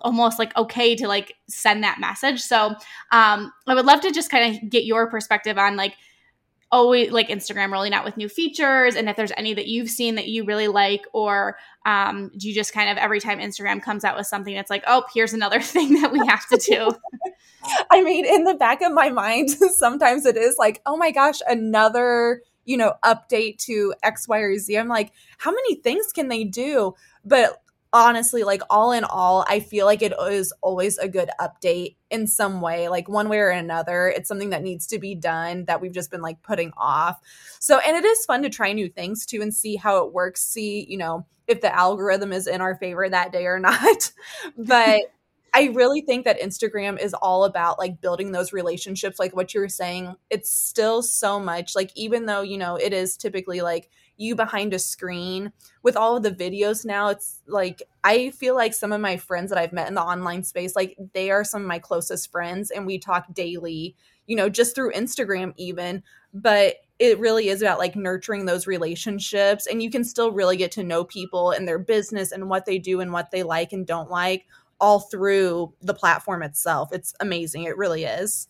almost 0.00 0.38
like 0.38 0.56
okay 0.56 0.94
to 0.96 1.08
like 1.08 1.34
send 1.48 1.82
that 1.82 2.00
message. 2.00 2.40
So, 2.40 2.74
um 3.10 3.52
I 3.66 3.74
would 3.74 3.84
love 3.86 4.00
to 4.02 4.12
just 4.12 4.30
kind 4.30 4.56
of 4.56 4.70
get 4.70 4.84
your 4.84 5.08
perspective 5.10 5.58
on 5.58 5.76
like 5.76 5.94
always 6.72 7.12
like 7.12 7.28
Instagram 7.28 7.70
rolling 7.70 7.92
out 7.92 8.02
with 8.02 8.16
new 8.16 8.30
features 8.30 8.96
and 8.96 9.08
if 9.08 9.14
there's 9.14 9.30
any 9.36 9.52
that 9.52 9.68
you've 9.68 9.90
seen 9.90 10.14
that 10.14 10.26
you 10.26 10.42
really 10.42 10.68
like 10.68 11.04
or 11.12 11.58
um, 11.84 12.30
do 12.38 12.48
you 12.48 12.54
just 12.54 12.72
kind 12.72 12.88
of 12.88 12.96
every 12.96 13.20
time 13.20 13.38
Instagram 13.38 13.80
comes 13.80 14.04
out 14.04 14.16
with 14.16 14.26
something 14.26 14.56
it's 14.56 14.70
like 14.70 14.82
oh 14.86 15.04
here's 15.14 15.34
another 15.34 15.60
thing 15.60 16.00
that 16.00 16.10
we 16.10 16.18
have 16.26 16.48
to 16.48 16.56
do. 16.56 16.90
I 17.92 18.02
mean 18.02 18.24
in 18.24 18.44
the 18.44 18.54
back 18.54 18.80
of 18.80 18.92
my 18.92 19.10
mind 19.10 19.50
sometimes 19.76 20.24
it 20.24 20.36
is 20.36 20.56
like 20.58 20.80
oh 20.86 20.96
my 20.96 21.10
gosh 21.10 21.40
another 21.46 22.42
you 22.64 22.78
know 22.78 22.94
update 23.04 23.58
to 23.58 23.94
X 24.02 24.26
Y 24.26 24.38
or 24.38 24.56
Z. 24.58 24.76
I'm 24.76 24.88
like 24.88 25.12
how 25.36 25.50
many 25.50 25.74
things 25.76 26.06
can 26.12 26.28
they 26.28 26.42
do? 26.42 26.94
But 27.22 27.61
honestly, 27.92 28.42
like 28.42 28.62
all 28.70 28.92
in 28.92 29.04
all, 29.04 29.44
I 29.48 29.60
feel 29.60 29.86
like 29.86 30.02
it 30.02 30.14
is 30.30 30.52
always 30.62 30.98
a 30.98 31.08
good 31.08 31.30
update 31.40 31.96
in 32.10 32.26
some 32.26 32.60
way, 32.60 32.88
like 32.88 33.08
one 33.08 33.28
way 33.28 33.38
or 33.38 33.50
another. 33.50 34.08
It's 34.08 34.28
something 34.28 34.50
that 34.50 34.62
needs 34.62 34.86
to 34.88 34.98
be 34.98 35.14
done 35.14 35.66
that 35.66 35.80
we've 35.80 35.92
just 35.92 36.10
been 36.10 36.22
like 36.22 36.42
putting 36.42 36.72
off. 36.76 37.20
So, 37.58 37.78
and 37.78 37.96
it 37.96 38.04
is 38.04 38.24
fun 38.24 38.42
to 38.42 38.50
try 38.50 38.72
new 38.72 38.88
things 38.88 39.26
too 39.26 39.42
and 39.42 39.54
see 39.54 39.76
how 39.76 40.04
it 40.04 40.12
works, 40.12 40.42
see, 40.42 40.86
you 40.88 40.96
know, 40.96 41.26
if 41.46 41.60
the 41.60 41.74
algorithm 41.74 42.32
is 42.32 42.46
in 42.46 42.60
our 42.60 42.76
favor 42.76 43.08
that 43.08 43.32
day 43.32 43.46
or 43.46 43.58
not. 43.60 44.12
but 44.56 45.00
I 45.54 45.64
really 45.74 46.00
think 46.00 46.24
that 46.24 46.40
Instagram 46.40 46.98
is 46.98 47.12
all 47.12 47.44
about 47.44 47.78
like 47.78 48.00
building 48.00 48.32
those 48.32 48.54
relationships, 48.54 49.18
like 49.18 49.36
what 49.36 49.52
you 49.52 49.60
were 49.60 49.68
saying. 49.68 50.14
It's 50.30 50.50
still 50.50 51.02
so 51.02 51.38
much 51.38 51.74
like, 51.74 51.90
even 51.94 52.24
though, 52.24 52.40
you 52.40 52.56
know, 52.56 52.76
it 52.76 52.94
is 52.94 53.18
typically 53.18 53.60
like, 53.60 53.90
you 54.16 54.34
behind 54.34 54.72
a 54.74 54.78
screen 54.78 55.52
with 55.82 55.96
all 55.96 56.16
of 56.16 56.22
the 56.22 56.30
videos 56.30 56.84
now 56.84 57.08
it's 57.08 57.40
like 57.46 57.82
i 58.04 58.30
feel 58.30 58.54
like 58.54 58.74
some 58.74 58.92
of 58.92 59.00
my 59.00 59.16
friends 59.16 59.50
that 59.50 59.58
i've 59.58 59.72
met 59.72 59.88
in 59.88 59.94
the 59.94 60.02
online 60.02 60.42
space 60.42 60.76
like 60.76 60.96
they 61.14 61.30
are 61.30 61.44
some 61.44 61.62
of 61.62 61.68
my 61.68 61.78
closest 61.78 62.30
friends 62.30 62.70
and 62.70 62.86
we 62.86 62.98
talk 62.98 63.26
daily 63.34 63.96
you 64.26 64.36
know 64.36 64.48
just 64.48 64.74
through 64.74 64.92
instagram 64.92 65.52
even 65.56 66.02
but 66.32 66.76
it 66.98 67.18
really 67.18 67.48
is 67.48 67.62
about 67.62 67.78
like 67.78 67.96
nurturing 67.96 68.46
those 68.46 68.66
relationships 68.66 69.66
and 69.66 69.82
you 69.82 69.90
can 69.90 70.04
still 70.04 70.30
really 70.30 70.56
get 70.56 70.70
to 70.70 70.84
know 70.84 71.04
people 71.04 71.50
and 71.50 71.66
their 71.66 71.78
business 71.78 72.30
and 72.30 72.48
what 72.48 72.64
they 72.64 72.78
do 72.78 73.00
and 73.00 73.12
what 73.12 73.30
they 73.32 73.42
like 73.42 73.72
and 73.72 73.86
don't 73.86 74.10
like 74.10 74.46
all 74.82 74.98
through 74.98 75.72
the 75.80 75.94
platform 75.94 76.42
itself. 76.42 76.92
It's 76.92 77.14
amazing. 77.20 77.62
It 77.62 77.76
really 77.76 78.04
is 78.04 78.48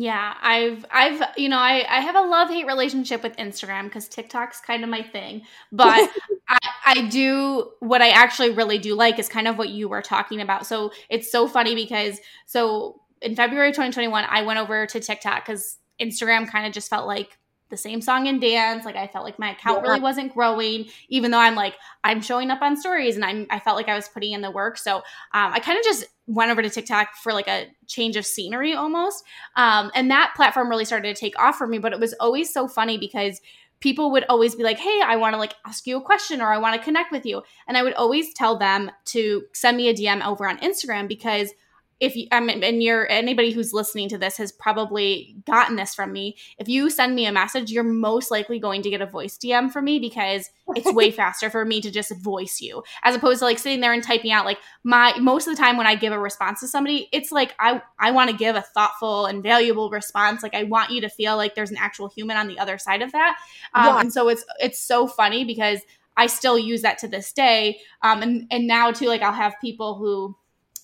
yeah, 0.00 0.34
I've 0.40 0.86
I've 0.92 1.20
you 1.36 1.48
know 1.48 1.58
I 1.58 1.84
I 1.90 1.98
have 1.98 2.14
a 2.14 2.20
love 2.20 2.50
hate 2.50 2.66
relationship 2.66 3.20
with 3.20 3.36
Instagram 3.36 3.84
because 3.84 4.06
TikTok's 4.06 4.60
kind 4.60 4.84
of 4.84 4.90
my 4.90 5.02
thing, 5.02 5.42
but 5.72 6.08
I 6.48 6.58
I 6.84 7.08
do 7.08 7.72
what 7.80 8.00
I 8.00 8.10
actually 8.10 8.50
really 8.50 8.78
do 8.78 8.94
like 8.94 9.18
is 9.18 9.28
kind 9.28 9.48
of 9.48 9.58
what 9.58 9.70
you 9.70 9.88
were 9.88 10.00
talking 10.00 10.40
about. 10.40 10.66
So 10.68 10.92
it's 11.10 11.32
so 11.32 11.48
funny 11.48 11.74
because 11.74 12.20
so 12.46 13.00
in 13.20 13.34
February 13.34 13.70
2021 13.70 14.24
I 14.28 14.42
went 14.42 14.60
over 14.60 14.86
to 14.86 15.00
TikTok 15.00 15.44
because 15.44 15.78
Instagram 16.00 16.48
kind 16.48 16.64
of 16.64 16.72
just 16.72 16.88
felt 16.88 17.08
like 17.08 17.36
the 17.70 17.76
same 17.76 18.00
song 18.00 18.28
and 18.28 18.40
dance. 18.40 18.84
Like 18.84 18.96
I 18.96 19.06
felt 19.06 19.24
like 19.24 19.38
my 19.38 19.52
account 19.52 19.82
yeah. 19.82 19.88
really 19.88 20.00
wasn't 20.00 20.34
growing, 20.34 20.86
even 21.08 21.30
though 21.30 21.38
I'm 21.38 21.54
like 21.54 21.74
I'm 22.04 22.20
showing 22.20 22.50
up 22.50 22.62
on 22.62 22.76
stories 22.76 23.16
and 23.16 23.24
I'm 23.24 23.46
I 23.50 23.58
felt 23.58 23.76
like 23.76 23.88
I 23.88 23.94
was 23.94 24.08
putting 24.08 24.32
in 24.32 24.40
the 24.40 24.50
work. 24.50 24.78
So 24.78 24.96
um, 24.96 25.02
I 25.52 25.60
kind 25.60 25.78
of 25.78 25.84
just 25.84 26.06
went 26.26 26.50
over 26.50 26.62
to 26.62 26.70
TikTok 26.70 27.14
for 27.22 27.32
like 27.32 27.48
a 27.48 27.66
change 27.86 28.16
of 28.16 28.26
scenery 28.26 28.74
almost, 28.74 29.24
um, 29.56 29.90
and 29.94 30.10
that 30.10 30.32
platform 30.36 30.68
really 30.68 30.84
started 30.84 31.14
to 31.14 31.20
take 31.20 31.38
off 31.38 31.56
for 31.56 31.66
me. 31.66 31.78
But 31.78 31.92
it 31.92 32.00
was 32.00 32.14
always 32.14 32.52
so 32.52 32.68
funny 32.68 32.98
because 32.98 33.40
people 33.80 34.10
would 34.10 34.24
always 34.28 34.54
be 34.54 34.62
like, 34.62 34.78
"Hey, 34.78 35.00
I 35.04 35.16
want 35.16 35.34
to 35.34 35.38
like 35.38 35.54
ask 35.66 35.86
you 35.86 35.96
a 35.96 36.02
question 36.02 36.40
or 36.40 36.52
I 36.52 36.58
want 36.58 36.76
to 36.76 36.84
connect 36.84 37.12
with 37.12 37.24
you," 37.26 37.42
and 37.66 37.76
I 37.76 37.82
would 37.82 37.94
always 37.94 38.34
tell 38.34 38.58
them 38.58 38.90
to 39.06 39.44
send 39.52 39.76
me 39.76 39.88
a 39.88 39.94
DM 39.94 40.24
over 40.26 40.48
on 40.48 40.58
Instagram 40.58 41.08
because 41.08 41.52
if 42.00 42.14
you 42.14 42.28
I 42.30 42.40
mean, 42.40 42.62
and 42.62 42.82
you're 42.82 43.10
anybody 43.10 43.50
who's 43.50 43.72
listening 43.72 44.08
to 44.10 44.18
this 44.18 44.36
has 44.36 44.52
probably 44.52 45.36
gotten 45.46 45.76
this 45.76 45.94
from 45.94 46.12
me. 46.12 46.36
If 46.58 46.68
you 46.68 46.90
send 46.90 47.14
me 47.14 47.26
a 47.26 47.32
message, 47.32 47.72
you're 47.72 47.84
most 47.84 48.30
likely 48.30 48.58
going 48.58 48.82
to 48.82 48.90
get 48.90 49.00
a 49.00 49.06
voice 49.06 49.36
DM 49.36 49.72
from 49.72 49.84
me 49.84 49.98
because 49.98 50.50
it's 50.76 50.92
way 50.92 51.10
faster 51.12 51.50
for 51.50 51.64
me 51.64 51.80
to 51.80 51.90
just 51.90 52.16
voice 52.22 52.60
you 52.60 52.82
as 53.02 53.16
opposed 53.16 53.40
to 53.40 53.44
like 53.44 53.58
sitting 53.58 53.80
there 53.80 53.92
and 53.92 54.02
typing 54.02 54.30
out 54.30 54.44
like 54.44 54.58
my 54.84 55.16
most 55.18 55.48
of 55.48 55.56
the 55.56 55.60
time 55.60 55.76
when 55.76 55.86
I 55.86 55.96
give 55.96 56.12
a 56.12 56.18
response 56.18 56.60
to 56.60 56.68
somebody, 56.68 57.08
it's 57.12 57.32
like 57.32 57.54
I 57.58 57.82
I 57.98 58.12
want 58.12 58.30
to 58.30 58.36
give 58.36 58.54
a 58.54 58.62
thoughtful 58.62 59.26
and 59.26 59.42
valuable 59.42 59.90
response. 59.90 60.42
Like 60.42 60.54
I 60.54 60.64
want 60.64 60.90
you 60.90 61.00
to 61.00 61.08
feel 61.08 61.36
like 61.36 61.54
there's 61.54 61.70
an 61.70 61.78
actual 61.78 62.08
human 62.08 62.36
on 62.36 62.46
the 62.46 62.58
other 62.58 62.78
side 62.78 63.02
of 63.02 63.12
that. 63.12 63.36
Um, 63.74 63.86
yeah. 63.86 64.00
and 64.00 64.12
so 64.12 64.28
it's 64.28 64.44
it's 64.60 64.78
so 64.78 65.06
funny 65.08 65.44
because 65.44 65.80
I 66.16 66.26
still 66.26 66.58
use 66.58 66.82
that 66.82 66.98
to 66.98 67.08
this 67.08 67.32
day. 67.32 67.80
Um, 68.02 68.22
and 68.22 68.46
and 68.50 68.66
now 68.66 68.92
too 68.92 69.06
like 69.06 69.22
I'll 69.22 69.32
have 69.32 69.54
people 69.60 69.96
who 69.96 70.36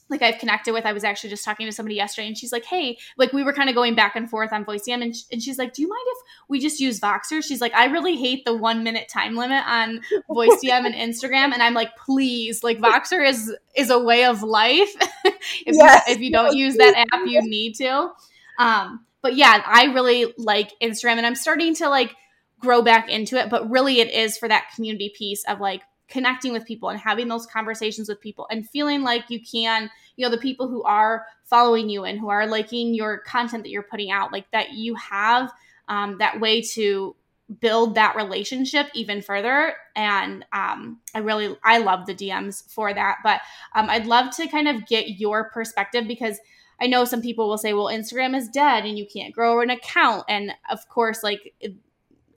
like 0.09 0.23
I've 0.23 0.39
connected 0.39 0.73
with. 0.73 0.85
I 0.85 0.93
was 0.93 1.05
actually 1.05 1.31
just 1.31 1.45
talking 1.45 1.67
to 1.67 1.73
somebody 1.73 1.97
yesterday 1.97 2.29
and 2.29 2.37
she's 2.37 2.53
like, 2.53 2.65
Hey, 2.65 2.99
like 3.17 3.33
we 3.33 3.43
were 3.43 3.53
kind 3.53 3.69
of 3.69 3.75
going 3.75 3.95
back 3.95 4.17
and 4.17 4.29
forth 4.29 4.53
on 4.53 4.65
voice 4.65 4.83
DM 4.87 5.03
and, 5.03 5.17
sh- 5.17 5.23
and 5.33 5.43
she's 5.43 5.59
like, 5.59 5.73
do 5.73 5.83
you 5.83 5.89
mind 5.89 6.05
if 6.07 6.19
we 6.49 6.61
just 6.61 6.81
use 6.81 7.01
Voxer? 7.01 7.43
She's 7.43 7.61
like, 7.61 7.75
I 7.75 7.87
really 7.87 8.17
hate 8.17 8.45
the 8.45 8.55
one 8.55 8.83
minute 8.83 9.09
time 9.09 9.37
limit 9.37 9.65
on 9.67 10.01
voice 10.29 10.59
DM 10.65 10.87
and 10.87 10.95
Instagram. 10.95 11.53
And 11.53 11.63
I'm 11.63 11.75
like, 11.75 11.97
please, 11.97 12.63
like 12.63 12.79
Voxer 12.79 13.27
is, 13.27 13.55
is 13.77 13.91
a 13.91 13.99
way 13.99 14.25
of 14.25 14.43
life. 14.43 14.95
if, 15.25 15.35
yes. 15.67 16.03
you, 16.07 16.15
if 16.15 16.21
you 16.21 16.31
don't 16.31 16.55
use 16.55 16.77
that 16.77 17.07
app, 17.13 17.27
you 17.27 17.41
need 17.43 17.75
to. 17.77 18.11
Um, 18.59 19.05
but 19.23 19.37
yeah, 19.37 19.63
I 19.65 19.85
really 19.87 20.35
like 20.37 20.73
Instagram 20.83 21.17
and 21.17 21.27
I'm 21.27 21.35
starting 21.35 21.75
to 21.77 21.89
like 21.89 22.15
grow 22.61 22.83
back 22.83 23.09
into 23.09 23.37
it, 23.37 23.49
but 23.49 23.71
really 23.71 24.01
it 24.01 24.11
is 24.11 24.37
for 24.37 24.49
that 24.49 24.67
community 24.75 25.13
piece 25.17 25.45
of 25.49 25.61
like, 25.61 25.83
connecting 26.09 26.53
with 26.53 26.67
people 26.67 26.89
and 26.89 27.01
having 27.01 27.29
those 27.29 27.47
conversations 27.47 28.09
with 28.09 28.21
people 28.21 28.47
and 28.51 28.69
feeling 28.69 29.03
like 29.03 29.25
you 29.29 29.41
can, 29.41 29.91
you 30.17 30.25
know, 30.25 30.31
the 30.31 30.41
people 30.41 30.69
who 30.69 30.83
are 30.83 31.27
following 31.45 31.89
you 31.89 32.05
and 32.05 32.19
who 32.19 32.29
are 32.29 32.47
liking 32.47 32.95
your 32.95 33.19
content 33.19 33.63
that 33.63 33.71
you're 33.71 33.83
putting 33.83 34.11
out, 34.11 34.33
like 34.33 34.51
that 34.51 34.73
you 34.73 34.95
have 34.95 35.53
um, 35.89 36.19
that 36.19 36.41
way 36.41 36.61
to 36.61 37.15
build 37.61 37.95
that 37.95 38.17
relationship 38.17 38.89
even 38.95 39.21
further. 39.21 39.75
And 39.97 40.45
um, 40.53 41.01
i 41.15 41.19
really 41.19 41.57
i 41.63 41.79
love 41.79 42.07
the 42.07 42.15
dms 42.15 42.69
for 42.71 42.93
that 42.93 43.19
but 43.23 43.41
um, 43.75 43.89
i'd 43.91 44.07
love 44.07 44.35
to 44.35 44.49
kind 44.49 44.69
of 44.69 44.87
get 44.87 45.21
your 45.21 45.51
perspective 45.51 46.07
because 46.09 46.39
i 46.81 46.87
know 46.87 47.05
some 47.05 47.23
people 47.23 47.49
will 47.49 47.59
say 47.59 47.73
well 47.73 47.87
instagram 47.87 48.37
is 48.37 48.49
dead 48.49 48.85
and 48.85 48.99
you 48.99 49.07
can't 49.07 49.35
grow 49.35 49.61
an 49.61 49.71
account. 49.71 50.25
And 50.29 50.53
of 50.71 50.89
course 50.89 51.23
like 51.23 51.55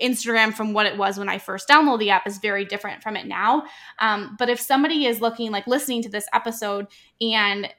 Instagram 0.01 0.53
from 0.53 0.73
what 0.73 0.85
it 0.85 0.97
was 0.97 1.17
when 1.17 1.29
I 1.29 1.37
first 1.37 1.67
downloaded 1.67 1.99
the 1.99 2.09
app 2.09 2.27
is 2.27 2.37
very 2.37 2.65
different 2.65 3.01
from 3.01 3.15
it 3.15 3.25
now. 3.25 3.65
Um, 3.99 4.35
but 4.37 4.49
if 4.49 4.59
somebody 4.59 5.05
is 5.05 5.21
looking, 5.21 5.51
like 5.51 5.67
listening 5.67 6.01
to 6.03 6.09
this 6.09 6.27
episode, 6.33 6.87
and 7.21 7.69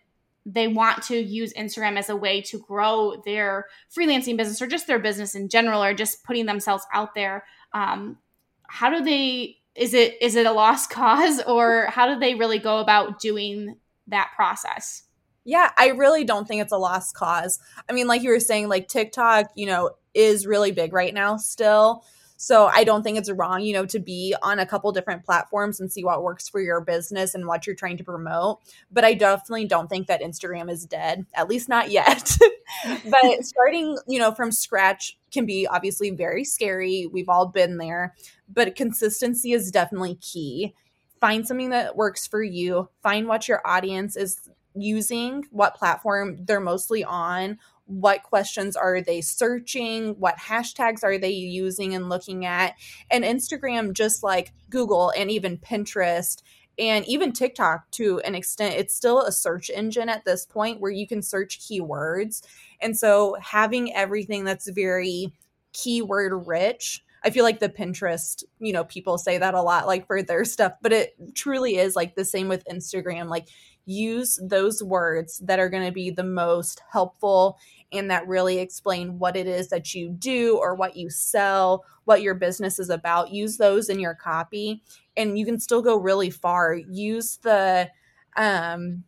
they 0.46 0.68
want 0.68 1.02
to 1.04 1.16
use 1.16 1.52
Instagram 1.54 1.98
as 1.98 2.08
a 2.08 2.16
way 2.16 2.40
to 2.40 2.58
grow 2.58 3.20
their 3.25 3.66
freelancing 3.94 4.37
business 4.37 4.62
or 4.62 4.66
just 4.66 4.87
their 4.87 4.98
business 4.98 5.34
in 5.34 5.48
general, 5.48 5.82
or 5.82 5.94
just 5.94 6.25
putting 6.25 6.46
themselves 6.46 6.84
out 6.92 7.14
there, 7.14 7.44
um, 7.72 8.18
how 8.66 8.90
do 8.90 9.02
they? 9.02 9.56
Is 9.75 9.94
it 9.94 10.16
is 10.20 10.34
it 10.37 10.46
a 10.46 10.52
lost 10.52 10.90
cause, 10.90 11.40
or 11.46 11.87
how 11.90 12.12
do 12.12 12.18
they 12.18 12.34
really 12.34 12.58
go 12.58 12.78
about 12.78 13.20
doing 13.20 13.76
that 14.06 14.30
process? 14.34 15.07
Yeah, 15.49 15.71
I 15.78 15.88
really 15.93 16.25
don't 16.25 16.47
think 16.47 16.61
it's 16.61 16.75
a 16.75 16.76
lost 16.76 17.14
cause. 17.14 17.59
I 17.88 17.95
mean, 17.95 18.07
like 18.07 18.23
you 18.23 18.28
were 18.28 18.38
saying, 18.38 18.69
like 18.69 18.87
TikTok, 18.87 19.47
you 19.55 19.64
know, 19.64 19.93
is 20.12 20.47
really 20.47 20.73
big 20.73 20.93
right 20.93 21.14
now 21.14 21.38
still. 21.38 22.05
So 22.37 22.67
I 22.67 22.85
don't 22.85 23.02
think 23.02 23.17
it's 23.17 23.31
wrong, 23.31 23.62
you 23.62 23.73
know, 23.73 23.87
to 23.87 23.99
be 23.99 24.35
on 24.43 24.59
a 24.59 24.67
couple 24.67 24.93
different 24.93 25.25
platforms 25.25 25.81
and 25.81 25.90
see 25.90 26.05
what 26.05 26.23
works 26.23 26.50
for 26.50 26.61
your 26.61 26.83
business 26.83 27.35
and 27.35 27.47
what 27.47 27.67
you're 27.67 27.75
trying 27.75 27.97
to 27.97 28.05
promote. 28.05 28.61
But 28.93 29.07
I 29.07 29.14
definitely 29.14 29.64
don't 29.64 29.88
think 29.88 30.07
that 30.09 30.21
Instagram 30.21 30.71
is 30.71 30.85
dead, 30.85 31.25
at 31.33 31.49
least 31.49 31.67
not 31.67 31.90
yet. 31.90 32.37
but 33.07 33.43
starting, 33.43 33.97
you 34.07 34.19
know, 34.19 34.33
from 34.33 34.52
scratch 34.52 35.17
can 35.33 35.47
be 35.47 35.67
obviously 35.67 36.11
very 36.11 36.45
scary. 36.45 37.07
We've 37.07 37.31
all 37.31 37.47
been 37.47 37.78
there, 37.78 38.14
but 38.52 38.76
consistency 38.76 39.52
is 39.52 39.71
definitely 39.71 40.17
key. 40.17 40.75
Find 41.23 41.49
something 41.49 41.71
that 41.71 41.97
works 41.97 42.26
for 42.26 42.43
you, 42.43 42.90
find 43.02 43.26
what 43.26 43.49
your 43.49 43.67
audience 43.67 44.14
is 44.14 44.50
using, 44.75 45.44
what 45.50 45.75
platform 45.75 46.44
they're 46.44 46.60
mostly 46.60 47.04
on, 47.04 47.58
what 47.88 48.22
questions 48.22 48.76
are 48.76 49.00
they 49.00 49.22
searching 49.22 50.10
what 50.20 50.37
hashtags 50.37 51.02
are 51.02 51.16
they 51.16 51.30
using 51.30 51.94
and 51.94 52.10
looking 52.10 52.44
at 52.44 52.75
and 53.10 53.25
instagram 53.25 53.94
just 53.94 54.22
like 54.22 54.52
google 54.68 55.10
and 55.16 55.30
even 55.30 55.56
pinterest 55.56 56.42
and 56.78 57.06
even 57.08 57.32
tiktok 57.32 57.90
to 57.90 58.20
an 58.20 58.34
extent 58.34 58.75
it's 58.75 58.94
still 58.94 59.22
a 59.22 59.32
search 59.32 59.70
engine 59.70 60.10
at 60.10 60.26
this 60.26 60.44
point 60.44 60.80
where 60.80 60.90
you 60.90 61.06
can 61.06 61.22
search 61.22 61.60
keywords 61.60 62.42
and 62.82 62.96
so 62.96 63.34
having 63.40 63.94
everything 63.94 64.44
that's 64.44 64.68
very 64.68 65.32
keyword 65.72 66.46
rich 66.46 67.02
I 67.25 67.30
feel 67.30 67.42
like 67.42 67.58
the 67.58 67.68
Pinterest, 67.68 68.44
you 68.60 68.72
know, 68.72 68.84
people 68.84 69.18
say 69.18 69.38
that 69.38 69.52
a 69.54 69.60
lot 69.60 69.88
like 69.88 70.06
for 70.06 70.22
their 70.22 70.44
stuff, 70.44 70.75
but 70.80 70.92
it 70.92 71.16
truly 71.34 71.76
is 71.76 71.96
like 71.96 72.14
the 72.14 72.25
same 72.25 72.46
with 72.46 72.64
Instagram. 72.70 73.28
Like 73.28 73.48
use 73.88 74.38
those 74.42 74.83
words 74.83 75.38
that 75.38 75.59
are 75.59 75.68
going 75.68 75.87
to 75.87 75.92
be 75.92 76.11
the 76.11 76.25
most 76.25 76.83
helpful 76.90 77.59
and 77.92 78.11
that 78.11 78.28
really 78.28 78.59
explain 78.59 79.18
what 79.18 79.37
it 79.37 79.47
is 79.47 79.68
that 79.68 79.95
you 79.95 80.11
do 80.11 80.59
or 80.59 80.75
what 80.75 80.97
you 80.97 81.09
sell, 81.09 81.85
what 82.04 82.23
your 82.23 82.35
business 82.35 82.78
is 82.78 82.90
about. 82.90 83.33
Use 83.33 83.57
those 83.57 83.88
in 83.88 83.99
your 83.99 84.14
copy 84.14 84.83
and 85.16 85.38
you 85.38 85.45
can 85.45 85.59
still 85.59 85.83
go 85.83 85.97
really 85.97 86.30
far. 86.30 86.75
Use 86.75 87.38
the 87.38 87.90
um 88.37 89.04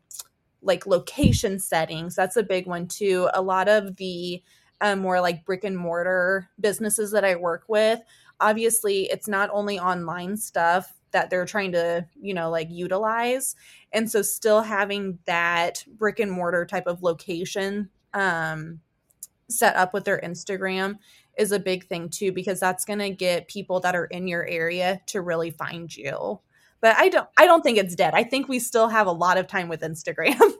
like 0.62 0.86
location 0.86 1.58
settings. 1.58 2.14
That's 2.14 2.36
a 2.36 2.42
big 2.42 2.66
one 2.66 2.86
too. 2.86 3.28
A 3.32 3.42
lot 3.42 3.68
of 3.68 3.96
the 3.96 4.42
um, 4.82 5.00
more 5.00 5.20
like 5.20 5.44
brick 5.44 5.64
and 5.64 5.76
mortar 5.76 6.48
businesses 6.58 7.10
that 7.12 7.24
I 7.24 7.36
work 7.36 7.64
with, 7.68 8.00
obviously 8.40 9.02
it's 9.10 9.28
not 9.28 9.50
only 9.52 9.78
online 9.78 10.36
stuff 10.36 10.99
that 11.12 11.30
they're 11.30 11.46
trying 11.46 11.72
to, 11.72 12.06
you 12.20 12.34
know, 12.34 12.50
like 12.50 12.68
utilize. 12.70 13.56
And 13.92 14.10
so 14.10 14.22
still 14.22 14.62
having 14.62 15.18
that 15.26 15.84
brick 15.98 16.18
and 16.20 16.30
mortar 16.30 16.64
type 16.66 16.86
of 16.86 17.02
location 17.02 17.90
um, 18.14 18.80
set 19.48 19.76
up 19.76 19.92
with 19.92 20.04
their 20.04 20.20
Instagram 20.20 20.98
is 21.38 21.52
a 21.52 21.58
big 21.58 21.86
thing 21.86 22.08
too, 22.08 22.32
because 22.32 22.60
that's 22.60 22.84
going 22.84 22.98
to 22.98 23.10
get 23.10 23.48
people 23.48 23.80
that 23.80 23.94
are 23.94 24.04
in 24.06 24.26
your 24.28 24.46
area 24.46 25.00
to 25.06 25.20
really 25.20 25.50
find 25.50 25.96
you. 25.96 26.40
but 26.80 26.96
I 26.96 27.08
don't 27.08 27.28
I 27.36 27.46
don't 27.46 27.62
think 27.62 27.78
it's 27.78 27.94
dead. 27.94 28.14
I 28.14 28.24
think 28.24 28.48
we 28.48 28.58
still 28.58 28.88
have 28.88 29.06
a 29.06 29.12
lot 29.12 29.38
of 29.38 29.46
time 29.46 29.68
with 29.68 29.80
Instagram. 29.82 30.40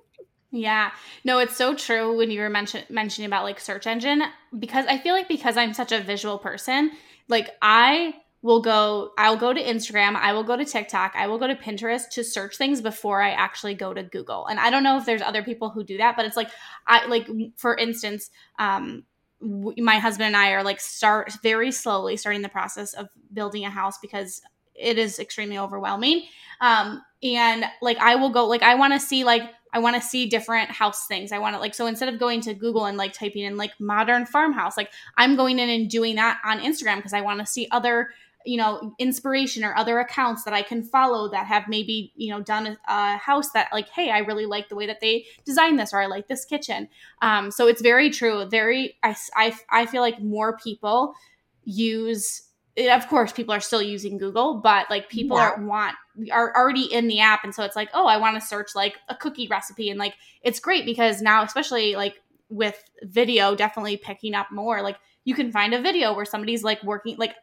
Yeah. 0.52 0.90
No, 1.22 1.38
it's 1.38 1.54
so 1.56 1.76
true 1.76 2.16
when 2.16 2.32
you 2.32 2.40
were 2.40 2.50
mention- 2.50 2.82
mentioning 2.90 3.26
about 3.28 3.44
like 3.44 3.60
search 3.60 3.86
engine 3.86 4.24
because 4.58 4.84
I 4.86 4.98
feel 4.98 5.14
like 5.14 5.28
because 5.28 5.56
I'm 5.56 5.72
such 5.72 5.92
a 5.92 6.00
visual 6.00 6.38
person, 6.38 6.90
like 7.28 7.50
I 7.62 8.14
will 8.42 8.62
go 8.62 9.10
I'll 9.18 9.36
go 9.36 9.52
to 9.52 9.62
Instagram, 9.62 10.16
I 10.16 10.32
will 10.32 10.44
go 10.44 10.56
to 10.56 10.64
TikTok, 10.64 11.12
I 11.14 11.26
will 11.26 11.38
go 11.38 11.46
to 11.46 11.54
Pinterest 11.54 12.08
to 12.10 12.24
search 12.24 12.56
things 12.56 12.80
before 12.80 13.20
I 13.22 13.30
actually 13.30 13.74
go 13.74 13.92
to 13.92 14.02
Google. 14.02 14.46
And 14.46 14.58
I 14.58 14.70
don't 14.70 14.82
know 14.82 14.96
if 14.96 15.04
there's 15.04 15.22
other 15.22 15.42
people 15.42 15.70
who 15.70 15.84
do 15.84 15.98
that, 15.98 16.16
but 16.16 16.24
it's 16.24 16.36
like 16.36 16.50
I 16.86 17.06
like 17.06 17.28
for 17.56 17.76
instance, 17.76 18.30
um 18.58 19.04
my 19.40 19.98
husband 19.98 20.28
and 20.28 20.36
I 20.36 20.52
are 20.52 20.62
like 20.62 20.80
start 20.80 21.32
very 21.42 21.72
slowly 21.72 22.16
starting 22.16 22.42
the 22.42 22.48
process 22.48 22.92
of 22.92 23.08
building 23.32 23.64
a 23.64 23.70
house 23.70 23.98
because 23.98 24.42
it 24.74 24.98
is 24.98 25.18
extremely 25.18 25.58
overwhelming. 25.58 26.22
Um 26.60 27.02
and 27.22 27.64
like 27.82 27.98
I 27.98 28.16
will 28.16 28.30
go 28.30 28.46
like 28.46 28.62
I 28.62 28.74
want 28.74 28.94
to 28.94 29.00
see 29.00 29.24
like 29.24 29.50
I 29.72 29.78
want 29.78 29.94
to 29.96 30.02
see 30.02 30.26
different 30.26 30.70
house 30.70 31.06
things. 31.06 31.30
I 31.30 31.38
want 31.38 31.54
to 31.54 31.60
like 31.60 31.74
so 31.74 31.86
instead 31.86 32.08
of 32.08 32.18
going 32.18 32.40
to 32.42 32.54
Google 32.54 32.86
and 32.86 32.96
like 32.96 33.12
typing 33.12 33.44
in 33.44 33.56
like 33.56 33.78
modern 33.78 34.26
farmhouse, 34.26 34.76
like 34.76 34.90
I'm 35.16 35.36
going 35.36 35.58
in 35.58 35.68
and 35.68 35.88
doing 35.88 36.16
that 36.16 36.40
on 36.44 36.60
Instagram 36.60 36.96
because 36.96 37.12
I 37.12 37.20
want 37.20 37.40
to 37.40 37.46
see 37.46 37.68
other 37.70 38.10
you 38.44 38.56
know 38.56 38.94
inspiration 38.98 39.64
or 39.64 39.76
other 39.76 39.98
accounts 39.98 40.44
that 40.44 40.54
i 40.54 40.62
can 40.62 40.82
follow 40.82 41.28
that 41.28 41.46
have 41.46 41.68
maybe 41.68 42.12
you 42.16 42.30
know 42.30 42.40
done 42.40 42.66
a, 42.66 42.76
a, 42.88 43.16
house 43.16 43.50
that 43.50 43.68
like 43.72 43.88
hey 43.90 44.10
i 44.10 44.18
really 44.18 44.46
like 44.46 44.68
the 44.68 44.74
way 44.74 44.86
that 44.86 45.00
they 45.00 45.24
designed 45.44 45.78
this 45.78 45.92
or 45.92 46.00
i 46.00 46.06
like 46.06 46.26
this 46.28 46.44
kitchen 46.44 46.88
um, 47.22 47.50
so 47.50 47.66
it's 47.66 47.82
very 47.82 48.10
true 48.10 48.44
very 48.46 48.96
I, 49.02 49.16
I, 49.34 49.56
I 49.70 49.86
feel 49.86 50.00
like 50.00 50.20
more 50.22 50.56
people 50.56 51.14
use 51.64 52.42
of 52.78 53.06
course 53.08 53.32
people 53.32 53.52
are 53.52 53.60
still 53.60 53.82
using 53.82 54.16
google 54.16 54.54
but 54.54 54.88
like 54.88 55.08
people 55.10 55.36
yeah. 55.36 55.50
are 55.50 55.64
want 55.64 55.96
are 56.32 56.56
already 56.56 56.84
in 56.92 57.08
the 57.08 57.20
app 57.20 57.44
and 57.44 57.54
so 57.54 57.62
it's 57.62 57.76
like 57.76 57.90
oh 57.92 58.06
i 58.06 58.16
want 58.16 58.40
to 58.40 58.46
search 58.46 58.74
like 58.74 58.96
a 59.08 59.14
cookie 59.14 59.48
recipe 59.48 59.90
and 59.90 59.98
like 59.98 60.14
it's 60.42 60.60
great 60.60 60.86
because 60.86 61.20
now 61.20 61.42
especially 61.42 61.94
like 61.94 62.20
with 62.48 62.82
video 63.02 63.54
definitely 63.54 63.96
picking 63.96 64.34
up 64.34 64.50
more 64.50 64.82
like 64.82 64.96
you 65.24 65.34
can 65.34 65.52
find 65.52 65.74
a 65.74 65.80
video 65.80 66.14
where 66.14 66.24
somebody's 66.24 66.64
like 66.64 66.82
working 66.82 67.16
like 67.18 67.34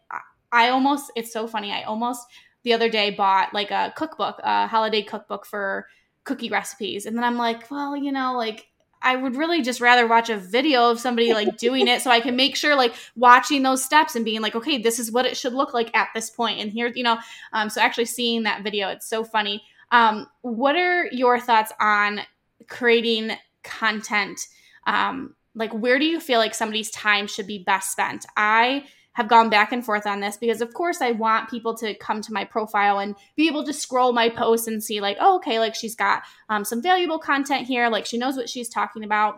i 0.51 0.69
almost 0.69 1.11
it's 1.15 1.31
so 1.31 1.47
funny 1.47 1.71
i 1.71 1.83
almost 1.83 2.27
the 2.63 2.73
other 2.73 2.89
day 2.89 3.11
bought 3.11 3.53
like 3.53 3.71
a 3.71 3.93
cookbook 3.95 4.39
a 4.43 4.67
holiday 4.67 5.01
cookbook 5.01 5.45
for 5.45 5.87
cookie 6.23 6.49
recipes 6.49 7.05
and 7.05 7.15
then 7.15 7.23
i'm 7.23 7.37
like 7.37 7.69
well 7.71 7.95
you 7.95 8.11
know 8.11 8.35
like 8.35 8.67
I 9.01 9.15
would 9.15 9.35
really 9.35 9.61
just 9.61 9.79
rather 9.79 10.07
watch 10.07 10.29
a 10.29 10.37
video 10.37 10.89
of 10.89 10.99
somebody 10.99 11.33
like 11.33 11.57
doing 11.59 11.87
it 11.87 12.01
so 12.01 12.11
I 12.11 12.19
can 12.19 12.35
make 12.35 12.55
sure 12.55 12.75
like 12.75 12.95
watching 13.15 13.63
those 13.63 13.83
steps 13.83 14.15
and 14.15 14.25
being 14.25 14.41
like, 14.41 14.55
okay, 14.55 14.77
this 14.77 14.99
is 14.99 15.11
what 15.11 15.25
it 15.25 15.37
should 15.37 15.53
look 15.53 15.73
like 15.73 15.95
at 15.95 16.09
this 16.13 16.29
point. 16.29 16.59
And 16.59 16.71
here, 16.71 16.91
you 16.93 17.03
know, 17.03 17.17
um, 17.53 17.69
so 17.69 17.81
actually 17.81 18.05
seeing 18.05 18.43
that 18.43 18.63
video, 18.63 18.89
it's 18.89 19.07
so 19.07 19.23
funny. 19.23 19.63
Um, 19.91 20.27
what 20.41 20.75
are 20.75 21.07
your 21.11 21.39
thoughts 21.39 21.71
on 21.79 22.21
creating 22.67 23.31
content? 23.63 24.47
Um, 24.85 25.35
like, 25.55 25.71
where 25.71 25.99
do 25.99 26.05
you 26.05 26.19
feel 26.19 26.39
like 26.39 26.53
somebody's 26.53 26.91
time 26.91 27.27
should 27.27 27.47
be 27.47 27.63
best 27.63 27.91
spent? 27.91 28.25
I 28.35 28.85
have 29.17 29.27
gone 29.27 29.49
back 29.49 29.71
and 29.71 29.83
forth 29.83 30.05
on 30.05 30.19
this 30.19 30.37
because 30.37 30.61
of 30.61 30.75
course 30.75 31.01
I 31.01 31.09
want 31.09 31.49
people 31.49 31.73
to 31.77 31.95
come 31.95 32.21
to 32.21 32.31
my 32.31 32.45
profile 32.45 32.99
and 32.99 33.15
be 33.35 33.47
able 33.47 33.63
to 33.63 33.73
scroll 33.73 34.13
my 34.13 34.29
posts 34.29 34.67
and 34.67 34.81
see 34.81 35.01
like, 35.01 35.17
oh, 35.19 35.37
okay, 35.37 35.57
like 35.57 35.73
she's 35.73 35.95
got 35.95 36.21
um, 36.49 36.63
some 36.63 36.83
valuable 36.83 37.17
content 37.17 37.65
here, 37.65 37.89
like 37.89 38.05
she 38.05 38.19
knows 38.19 38.37
what 38.37 38.47
she's 38.47 38.69
talking 38.69 39.03
about. 39.03 39.37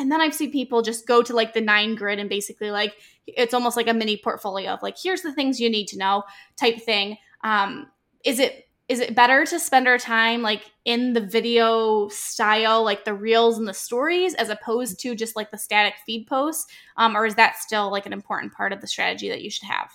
And 0.00 0.10
then 0.10 0.20
I've 0.20 0.34
seen 0.34 0.50
people 0.50 0.82
just 0.82 1.06
go 1.06 1.22
to 1.22 1.32
like 1.32 1.54
the 1.54 1.60
nine 1.60 1.94
grid 1.94 2.18
and 2.18 2.28
basically 2.28 2.72
like 2.72 2.96
it's 3.28 3.54
almost 3.54 3.76
like 3.76 3.86
a 3.86 3.94
mini 3.94 4.16
portfolio 4.16 4.72
of 4.72 4.82
like 4.82 4.96
here's 5.00 5.22
the 5.22 5.32
things 5.32 5.60
you 5.60 5.70
need 5.70 5.86
to 5.88 5.96
know 5.96 6.24
type 6.56 6.82
thing. 6.82 7.16
Um, 7.44 7.86
is 8.24 8.40
it 8.40 8.63
is 8.88 9.00
it 9.00 9.14
better 9.14 9.46
to 9.46 9.58
spend 9.58 9.88
our 9.88 9.96
time 9.96 10.42
like 10.42 10.70
in 10.84 11.14
the 11.14 11.20
video 11.20 12.08
style 12.08 12.84
like 12.84 13.04
the 13.04 13.14
reels 13.14 13.58
and 13.58 13.66
the 13.66 13.74
stories 13.74 14.34
as 14.34 14.50
opposed 14.50 15.00
to 15.00 15.14
just 15.14 15.36
like 15.36 15.50
the 15.50 15.58
static 15.58 15.94
feed 16.04 16.26
posts? 16.26 16.66
Um, 16.96 17.16
or 17.16 17.24
is 17.24 17.34
that 17.36 17.56
still 17.56 17.90
like 17.90 18.04
an 18.04 18.12
important 18.12 18.52
part 18.52 18.72
of 18.72 18.80
the 18.80 18.86
strategy 18.86 19.28
that 19.30 19.42
you 19.42 19.50
should 19.50 19.68
have? 19.68 19.90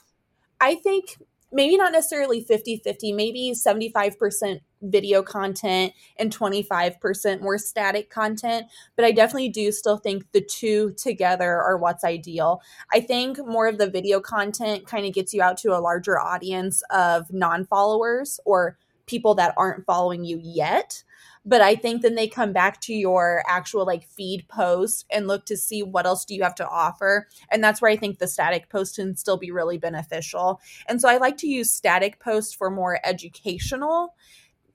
I 0.60 0.76
think 0.76 1.18
maybe 1.52 1.78
not 1.78 1.92
necessarily 1.92 2.44
50-50 2.44 3.16
maybe 3.16 3.54
75% 3.54 4.60
video 4.82 5.22
content 5.22 5.94
and 6.18 6.36
25% 6.36 7.42
more 7.42 7.58
static 7.58 8.10
content 8.10 8.68
but 8.96 9.06
i 9.06 9.12
definitely 9.12 9.50
do 9.50 9.72
still 9.72 9.98
think 9.98 10.24
the 10.32 10.42
two 10.42 10.94
together 10.94 11.62
are 11.62 11.78
what's 11.78 12.04
ideal. 12.04 12.62
I 12.94 13.00
think 13.00 13.40
more 13.46 13.68
of 13.68 13.78
the 13.78 13.90
video 13.90 14.20
content 14.20 14.86
kind 14.86 15.06
of 15.06 15.14
gets 15.14 15.34
you 15.34 15.42
out 15.42 15.58
to 15.60 15.76
a 15.76 15.80
larger 15.80 16.20
audience 16.20 16.82
of 16.90 17.32
non-followers 17.32 18.40
or 18.46 18.78
people 19.06 19.36
that 19.36 19.54
aren't 19.58 19.86
following 19.86 20.24
you 20.24 20.40
yet 20.44 21.04
but 21.46 21.62
i 21.62 21.74
think 21.74 22.02
then 22.02 22.16
they 22.16 22.28
come 22.28 22.54
back 22.54 22.80
to 22.82 22.94
your 22.94 23.44
actual 23.48 23.86
like 23.86 24.04
feed 24.04 24.48
post 24.48 25.06
and 25.10 25.26
look 25.26 25.46
to 25.46 25.58
see 25.58 25.82
what 25.82 26.06
else 26.06 26.26
do 26.26 26.36
you 26.36 26.44
have 26.44 26.54
to 26.54 26.68
offer 26.68 27.28
and 27.50 27.64
that's 27.64 27.82
where 27.82 27.90
i 27.90 27.96
think 27.96 28.20
the 28.20 28.28
static 28.28 28.70
post 28.70 28.98
can 28.98 29.16
still 29.16 29.38
be 29.38 29.52
really 29.52 29.78
beneficial. 29.78 30.62
And 30.88 31.02
so 31.02 31.10
i 31.10 31.18
like 31.18 31.38
to 31.38 31.48
use 31.48 31.74
static 31.74 32.20
posts 32.20 32.54
for 32.54 32.70
more 32.70 33.00
educational 33.04 34.14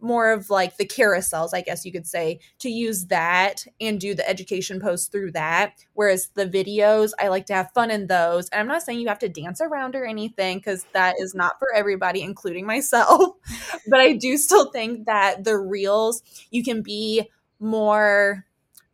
more 0.05 0.33
of 0.33 0.51
like 0.51 0.77
the 0.77 0.87
carousels, 0.87 1.51
I 1.53 1.63
guess 1.63 1.85
you 1.85 1.91
could 1.91 2.07
say, 2.07 2.41
to 2.61 2.69
use 2.69 3.07
that 3.07 3.65
and 3.81 3.99
do 3.99 4.15
the 4.15 4.29
education 4.29 4.81
posts 4.81 5.09
through 5.09 5.33
that. 5.33 5.85
Whereas 5.95 6.29
the 6.35 6.47
videos, 6.47 7.13
I 7.19 7.29
like 7.29 7.47
to 7.47 7.55
have 7.55 7.73
fun 7.73 7.91
in 7.91 8.07
those. 8.07 8.49
And 8.51 8.61
I'm 8.61 8.69
not 8.69 8.83
saying 8.83 9.01
you 9.01 9.09
have 9.09 9.19
to 9.21 9.29
dance 9.29 9.61
around 9.61 9.97
or 9.97 10.05
anything 10.05 10.59
because 10.59 10.85
that 10.93 11.17
is 11.19 11.35
not 11.35 11.59
for 11.59 11.75
everybody, 11.75 12.23
including 12.23 12.67
myself. 12.67 13.37
but 13.89 14.01
I 14.01 14.13
do 14.13 14.37
still 14.37 14.71
think 14.71 15.07
that 15.07 15.45
the 15.45 15.57
reels, 15.57 16.23
you 16.51 16.63
can 16.63 16.83
be 16.83 17.31
more 17.59 18.45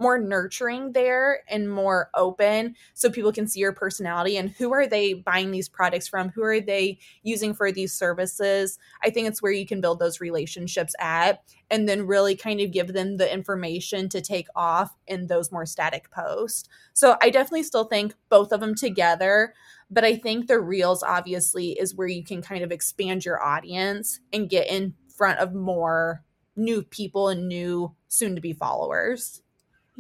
more 0.01 0.19
nurturing 0.19 0.93
there 0.93 1.45
and 1.49 1.71
more 1.71 2.11
open 2.15 2.75
so 2.95 3.11
people 3.11 3.33
can 3.33 3.47
see 3.47 3.61
your 3.61 3.73
personality 3.73 4.37
and 4.37 4.51
who 4.51 4.73
are 4.73 4.87
they 4.87 5.15
buying 5.15 5.51
these 5.51 5.69
products 5.69 6.09
from? 6.09 6.31
Who 6.31 6.43
are 6.43 6.61
they 6.61 6.99
using 7.23 7.55
for 7.55 7.71
these 7.71 7.93
services? 7.93 8.79
I 9.03 9.11
think 9.11 9.29
it's 9.29 9.43
where 9.43 9.53
you 9.53 9.67
can 9.67 9.81
build 9.81 9.99
those 9.99 10.21
relationships 10.21 10.95
at 10.99 11.43
and 11.71 11.89
then 11.89 12.07
really 12.07 12.35
kind 12.35 12.61
of 12.61 12.73
give 12.73 12.93
them 12.93 13.19
the 13.19 13.33
information 13.33 14.09
to 14.09 14.21
take 14.21 14.49
off 14.57 14.97
in 15.07 15.29
those 15.29 15.53
more 15.53 15.67
static 15.67 16.11
posts. 16.11 16.69
So 16.93 17.17
i 17.21 17.31
definitely 17.31 17.63
still 17.63 17.85
think 17.85 18.15
both 18.29 18.53
of 18.53 18.61
them 18.61 18.75
together 18.75 19.55
but 19.91 20.05
i 20.05 20.17
think 20.17 20.47
the 20.47 20.61
reels 20.61 21.03
obviously 21.03 21.71
is 21.71 21.95
where 21.95 22.09
you 22.09 22.25
can 22.25 22.43
kind 22.43 22.63
of 22.63 22.73
expand 22.73 23.25
your 23.25 23.43
audience 23.43 24.21
and 24.33 24.51
get 24.51 24.69
in 24.69 24.95
front 25.15 25.39
of 25.39 25.55
more 25.55 26.25
new 26.57 26.83
people 26.83 27.29
and 27.29 27.49
new 27.49 27.95
soon 28.09 28.35
to 28.35 28.41
be 28.41 28.53
followers 28.53 29.43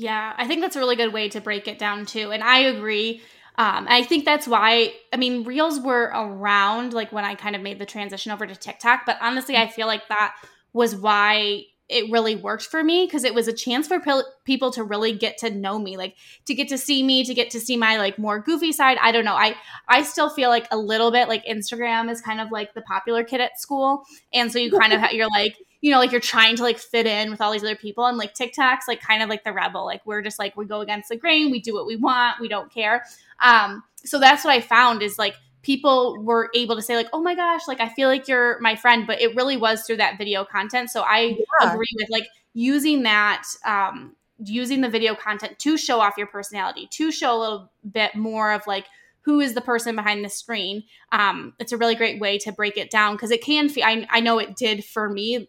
yeah, 0.00 0.32
I 0.38 0.46
think 0.46 0.62
that's 0.62 0.76
a 0.76 0.78
really 0.78 0.96
good 0.96 1.12
way 1.12 1.28
to 1.28 1.42
break 1.42 1.68
it 1.68 1.78
down 1.78 2.06
too. 2.06 2.32
And 2.32 2.42
I 2.42 2.60
agree. 2.60 3.20
Um, 3.58 3.86
I 3.86 4.02
think 4.02 4.24
that's 4.24 4.48
why, 4.48 4.94
I 5.12 5.18
mean, 5.18 5.44
Reels 5.44 5.78
were 5.78 6.10
around 6.14 6.94
like 6.94 7.12
when 7.12 7.26
I 7.26 7.34
kind 7.34 7.54
of 7.54 7.60
made 7.60 7.78
the 7.78 7.84
transition 7.84 8.32
over 8.32 8.46
to 8.46 8.56
TikTok. 8.56 9.02
But 9.04 9.18
honestly, 9.20 9.58
I 9.58 9.66
feel 9.66 9.86
like 9.86 10.08
that 10.08 10.36
was 10.72 10.96
why 10.96 11.64
it 11.90 12.10
really 12.10 12.34
worked 12.34 12.62
for 12.62 12.82
me 12.82 13.04
because 13.04 13.24
it 13.24 13.34
was 13.34 13.46
a 13.46 13.52
chance 13.52 13.88
for 13.88 14.00
pe- 14.00 14.22
people 14.46 14.70
to 14.72 14.84
really 14.84 15.12
get 15.12 15.36
to 15.38 15.50
know 15.50 15.76
me 15.76 15.96
like 15.96 16.14
to 16.46 16.54
get 16.54 16.68
to 16.68 16.78
see 16.78 17.02
me 17.02 17.24
to 17.24 17.34
get 17.34 17.50
to 17.50 17.58
see 17.58 17.76
my 17.76 17.96
like 17.96 18.16
more 18.16 18.38
goofy 18.38 18.70
side 18.70 18.96
i 19.02 19.10
don't 19.10 19.24
know 19.24 19.34
i 19.34 19.56
i 19.88 20.04
still 20.04 20.30
feel 20.30 20.50
like 20.50 20.68
a 20.70 20.78
little 20.78 21.10
bit 21.10 21.26
like 21.26 21.44
instagram 21.46 22.08
is 22.08 22.20
kind 22.20 22.40
of 22.40 22.52
like 22.52 22.72
the 22.74 22.82
popular 22.82 23.24
kid 23.24 23.40
at 23.40 23.58
school 23.60 24.04
and 24.32 24.52
so 24.52 24.58
you 24.60 24.70
kind 24.70 24.92
of 24.92 25.02
you're 25.10 25.26
like 25.30 25.56
you 25.80 25.90
know, 25.90 25.98
like 25.98 26.12
you're 26.12 26.20
trying 26.20 26.56
to 26.56 26.62
like 26.62 26.78
fit 26.78 27.06
in 27.06 27.30
with 27.30 27.40
all 27.40 27.52
these 27.52 27.62
other 27.62 27.76
people. 27.76 28.06
And 28.06 28.18
like 28.18 28.34
TikTok's 28.34 28.86
like 28.86 29.00
kind 29.00 29.22
of 29.22 29.28
like 29.28 29.44
the 29.44 29.52
rebel. 29.52 29.84
Like 29.84 30.04
we're 30.04 30.22
just 30.22 30.38
like 30.38 30.56
we 30.56 30.66
go 30.66 30.80
against 30.80 31.08
the 31.08 31.16
grain, 31.16 31.50
we 31.50 31.60
do 31.60 31.74
what 31.74 31.86
we 31.86 31.96
want, 31.96 32.40
we 32.40 32.48
don't 32.48 32.70
care. 32.72 33.04
Um, 33.40 33.82
so 34.04 34.18
that's 34.18 34.44
what 34.44 34.52
I 34.52 34.60
found 34.60 35.02
is 35.02 35.18
like 35.18 35.36
people 35.62 36.22
were 36.22 36.50
able 36.54 36.76
to 36.76 36.82
say 36.82 36.96
like, 36.96 37.08
oh 37.12 37.22
my 37.22 37.34
gosh, 37.34 37.62
like 37.66 37.80
I 37.80 37.88
feel 37.88 38.08
like 38.08 38.28
you're 38.28 38.58
my 38.60 38.76
friend, 38.76 39.06
but 39.06 39.20
it 39.20 39.34
really 39.34 39.56
was 39.56 39.82
through 39.84 39.98
that 39.98 40.18
video 40.18 40.44
content. 40.44 40.90
So 40.90 41.02
I 41.02 41.38
yeah. 41.60 41.72
agree 41.72 41.88
with 41.96 42.08
like 42.10 42.26
using 42.52 43.04
that 43.04 43.44
um 43.64 44.16
using 44.42 44.80
the 44.80 44.88
video 44.88 45.14
content 45.14 45.58
to 45.58 45.76
show 45.76 46.00
off 46.00 46.14
your 46.16 46.26
personality, 46.26 46.88
to 46.92 47.12
show 47.12 47.36
a 47.36 47.38
little 47.38 47.70
bit 47.92 48.14
more 48.14 48.52
of 48.52 48.66
like 48.66 48.86
who 49.22 49.40
is 49.40 49.54
the 49.54 49.60
person 49.60 49.94
behind 49.94 50.24
the 50.24 50.30
screen. 50.30 50.82
Um, 51.12 51.52
it's 51.58 51.72
a 51.72 51.76
really 51.76 51.94
great 51.94 52.20
way 52.20 52.38
to 52.38 52.52
break 52.52 52.78
it 52.78 52.90
down 52.90 53.16
because 53.16 53.30
it 53.30 53.42
can 53.42 53.68
feel, 53.68 53.84
I, 53.84 54.06
I 54.08 54.20
know 54.20 54.38
it 54.38 54.56
did 54.56 54.82
for 54.82 55.10
me 55.10 55.48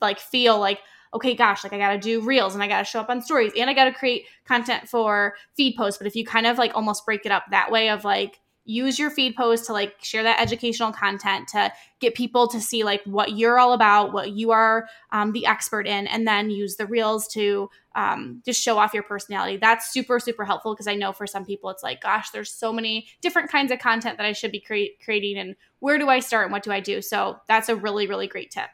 like 0.00 0.18
feel 0.18 0.58
like 0.58 0.80
okay 1.14 1.34
gosh 1.34 1.62
like 1.62 1.72
i 1.72 1.78
gotta 1.78 1.98
do 1.98 2.20
reels 2.20 2.54
and 2.54 2.62
i 2.62 2.68
gotta 2.68 2.84
show 2.84 3.00
up 3.00 3.08
on 3.08 3.20
stories 3.20 3.52
and 3.56 3.70
i 3.70 3.74
gotta 3.74 3.92
create 3.92 4.26
content 4.46 4.88
for 4.88 5.34
feed 5.56 5.76
posts. 5.76 5.98
But 5.98 6.06
if 6.06 6.16
you 6.16 6.24
kind 6.24 6.46
of 6.46 6.58
like 6.58 6.74
almost 6.74 7.04
break 7.04 7.26
it 7.26 7.32
up 7.32 7.44
that 7.50 7.70
way 7.70 7.90
of 7.90 8.04
like 8.04 8.40
use 8.68 8.98
your 8.98 9.10
feed 9.10 9.36
post 9.36 9.66
to 9.66 9.72
like 9.72 9.94
share 10.02 10.24
that 10.24 10.40
educational 10.40 10.90
content 10.90 11.46
to 11.46 11.72
get 12.00 12.16
people 12.16 12.48
to 12.48 12.60
see 12.60 12.82
like 12.82 13.00
what 13.04 13.36
you're 13.36 13.60
all 13.60 13.72
about 13.72 14.12
what 14.12 14.32
you 14.32 14.50
are 14.50 14.88
um, 15.12 15.30
the 15.30 15.46
expert 15.46 15.86
in 15.86 16.08
and 16.08 16.26
then 16.26 16.50
use 16.50 16.74
the 16.74 16.86
reels 16.86 17.28
to 17.28 17.70
um, 17.94 18.42
just 18.44 18.60
show 18.60 18.76
off 18.76 18.92
your 18.92 19.04
personality. 19.04 19.56
That's 19.56 19.92
super 19.92 20.18
super 20.18 20.44
helpful 20.44 20.74
because 20.74 20.88
i 20.88 20.94
know 20.94 21.12
for 21.12 21.26
some 21.26 21.44
people 21.44 21.70
it's 21.70 21.82
like 21.82 22.00
gosh 22.00 22.30
there's 22.30 22.50
so 22.50 22.72
many 22.72 23.06
different 23.20 23.50
kinds 23.50 23.70
of 23.70 23.78
content 23.78 24.16
that 24.18 24.26
i 24.26 24.32
should 24.32 24.52
be 24.52 24.60
cre- 24.60 24.94
creating 25.04 25.38
and 25.38 25.54
where 25.78 25.98
do 25.98 26.08
i 26.08 26.18
start 26.18 26.46
and 26.46 26.52
what 26.52 26.64
do 26.64 26.72
i 26.72 26.80
do? 26.80 27.00
So 27.00 27.38
that's 27.46 27.68
a 27.68 27.76
really 27.76 28.08
really 28.08 28.26
great 28.26 28.50
tip 28.50 28.68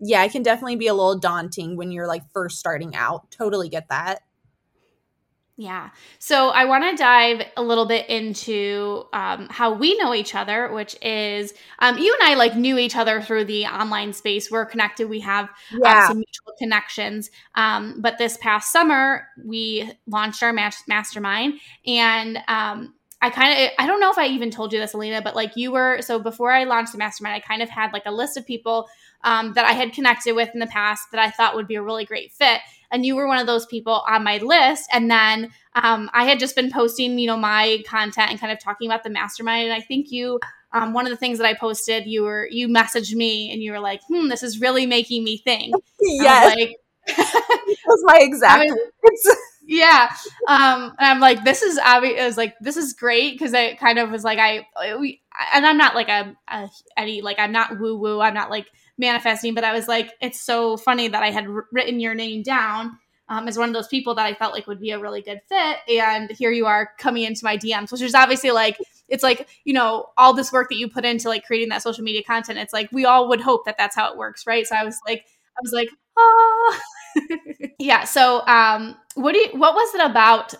yeah, 0.00 0.24
it 0.24 0.32
can 0.32 0.42
definitely 0.42 0.76
be 0.76 0.86
a 0.86 0.94
little 0.94 1.18
daunting 1.18 1.76
when 1.76 1.90
you're 1.90 2.06
like 2.06 2.22
first 2.32 2.58
starting 2.58 2.94
out. 2.94 3.30
Totally 3.30 3.68
get 3.68 3.88
that. 3.88 4.20
Yeah. 5.60 5.90
So 6.20 6.50
I 6.50 6.66
want 6.66 6.84
to 6.84 6.96
dive 6.96 7.44
a 7.56 7.62
little 7.64 7.84
bit 7.84 8.08
into 8.08 9.06
um, 9.12 9.48
how 9.50 9.72
we 9.72 9.98
know 9.98 10.14
each 10.14 10.36
other, 10.36 10.72
which 10.72 10.94
is 11.02 11.52
um, 11.80 11.98
you 11.98 12.16
and 12.20 12.30
I 12.30 12.36
like 12.36 12.54
knew 12.54 12.78
each 12.78 12.94
other 12.94 13.20
through 13.20 13.46
the 13.46 13.66
online 13.66 14.12
space. 14.12 14.52
We're 14.52 14.66
connected. 14.66 15.08
We 15.08 15.18
have 15.18 15.46
um, 15.46 15.80
yeah. 15.82 15.98
um, 16.02 16.06
some 16.06 16.16
mutual 16.18 16.52
connections. 16.60 17.32
Um, 17.56 18.00
but 18.00 18.18
this 18.18 18.36
past 18.36 18.70
summer, 18.70 19.26
we 19.44 19.90
launched 20.06 20.44
our 20.44 20.52
mastermind, 20.52 21.54
and 21.84 22.38
um, 22.46 22.94
I 23.20 23.30
kind 23.30 23.60
of 23.60 23.70
I 23.80 23.86
don't 23.88 23.98
know 23.98 24.12
if 24.12 24.18
I 24.18 24.26
even 24.26 24.52
told 24.52 24.72
you 24.72 24.78
this, 24.78 24.92
Allayna, 24.92 25.24
but 25.24 25.34
like 25.34 25.56
you 25.56 25.72
were 25.72 26.00
so 26.02 26.20
before 26.20 26.52
I 26.52 26.64
launched 26.64 26.92
the 26.92 26.98
mastermind, 26.98 27.34
I 27.34 27.40
kind 27.40 27.62
of 27.62 27.68
had 27.68 27.92
like 27.92 28.06
a 28.06 28.12
list 28.12 28.36
of 28.36 28.46
people 28.46 28.88
um, 29.24 29.52
that 29.54 29.64
I 29.64 29.72
had 29.72 29.92
connected 29.92 30.32
with 30.32 30.50
in 30.54 30.60
the 30.60 30.66
past 30.66 31.10
that 31.12 31.20
I 31.20 31.30
thought 31.30 31.54
would 31.54 31.66
be 31.66 31.74
a 31.74 31.82
really 31.82 32.04
great 32.04 32.32
fit. 32.32 32.60
And 32.90 33.04
you 33.04 33.16
were 33.16 33.26
one 33.26 33.38
of 33.38 33.46
those 33.46 33.66
people 33.66 34.02
on 34.08 34.24
my 34.24 34.38
list. 34.38 34.88
And 34.92 35.10
then 35.10 35.50
um, 35.74 36.08
I 36.14 36.24
had 36.24 36.38
just 36.38 36.56
been 36.56 36.70
posting, 36.70 37.18
you 37.18 37.26
know, 37.26 37.36
my 37.36 37.82
content 37.86 38.30
and 38.30 38.40
kind 38.40 38.52
of 38.52 38.58
talking 38.58 38.88
about 38.88 39.04
the 39.04 39.10
mastermind. 39.10 39.64
And 39.64 39.74
I 39.74 39.80
think 39.80 40.10
you, 40.10 40.40
um, 40.72 40.92
one 40.92 41.04
of 41.06 41.10
the 41.10 41.16
things 41.16 41.38
that 41.38 41.46
I 41.46 41.54
posted, 41.54 42.06
you 42.06 42.22
were, 42.22 42.48
you 42.50 42.68
messaged 42.68 43.14
me 43.14 43.52
and 43.52 43.62
you 43.62 43.72
were 43.72 43.80
like, 43.80 44.00
hmm, 44.08 44.28
this 44.28 44.42
is 44.42 44.60
really 44.60 44.86
making 44.86 45.24
me 45.24 45.38
think. 45.38 45.74
Yes. 46.00 46.56
Like, 46.56 46.76
that 47.16 47.76
was 47.86 48.02
my 48.04 48.18
exact. 48.20 48.60
I 48.60 48.64
mean, 48.64 48.76
yeah 49.68 50.08
um 50.48 50.94
and 50.98 51.06
i'm 51.08 51.20
like 51.20 51.44
this 51.44 51.60
is 51.60 51.78
obvious 51.78 52.24
was 52.24 52.36
like 52.38 52.58
this 52.58 52.78
is 52.78 52.94
great 52.94 53.34
because 53.34 53.52
it 53.52 53.78
kind 53.78 53.98
of 53.98 54.10
was 54.10 54.24
like 54.24 54.38
i 54.38 54.66
we 54.98 55.20
and 55.52 55.66
i'm 55.66 55.76
not 55.76 55.94
like 55.94 56.08
a, 56.08 56.34
a 56.48 56.68
any 56.96 57.20
like 57.20 57.38
i'm 57.38 57.52
not 57.52 57.78
woo 57.78 57.94
woo 57.94 58.18
i'm 58.18 58.32
not 58.32 58.48
like 58.48 58.66
manifesting, 58.98 59.54
but 59.54 59.64
I 59.64 59.72
was 59.72 59.88
like, 59.88 60.12
it's 60.20 60.40
so 60.40 60.76
funny 60.76 61.08
that 61.08 61.22
I 61.22 61.30
had 61.30 61.46
r- 61.46 61.66
written 61.72 62.00
your 62.00 62.14
name 62.14 62.42
down 62.42 62.98
um, 63.28 63.46
as 63.46 63.58
one 63.58 63.68
of 63.68 63.74
those 63.74 63.88
people 63.88 64.14
that 64.14 64.26
I 64.26 64.34
felt 64.34 64.54
like 64.54 64.66
would 64.66 64.80
be 64.80 64.90
a 64.90 64.98
really 64.98 65.22
good 65.22 65.40
fit. 65.48 65.78
And 65.88 66.30
here 66.30 66.50
you 66.50 66.66
are 66.66 66.90
coming 66.98 67.24
into 67.24 67.44
my 67.44 67.56
DMs, 67.56 67.92
which 67.92 68.00
is 68.00 68.14
obviously 68.14 68.50
like, 68.50 68.78
it's 69.08 69.22
like, 69.22 69.48
you 69.64 69.74
know, 69.74 70.06
all 70.16 70.32
this 70.32 70.52
work 70.52 70.68
that 70.70 70.76
you 70.76 70.88
put 70.88 71.04
into 71.04 71.28
like 71.28 71.44
creating 71.44 71.68
that 71.70 71.82
social 71.82 72.04
media 72.04 72.22
content. 72.22 72.58
It's 72.58 72.72
like, 72.72 72.90
we 72.90 73.04
all 73.04 73.28
would 73.28 73.40
hope 73.40 73.64
that 73.66 73.76
that's 73.78 73.94
how 73.94 74.10
it 74.10 74.16
works. 74.16 74.46
Right. 74.46 74.66
So 74.66 74.76
I 74.76 74.84
was 74.84 74.98
like, 75.06 75.24
I 75.56 75.60
was 75.62 75.72
like, 75.72 75.90
oh, 76.16 76.80
yeah. 77.78 78.04
So, 78.04 78.46
um, 78.46 78.96
what 79.14 79.32
do 79.32 79.38
you, 79.38 79.48
what 79.52 79.74
was 79.74 79.94
it 79.94 80.10
about 80.10 80.54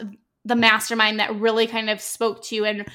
the 0.44 0.56
mastermind 0.56 1.20
that 1.20 1.34
really 1.36 1.66
kind 1.66 1.90
of 1.90 2.00
spoke 2.00 2.42
to 2.44 2.54
you 2.54 2.64
and 2.64 2.86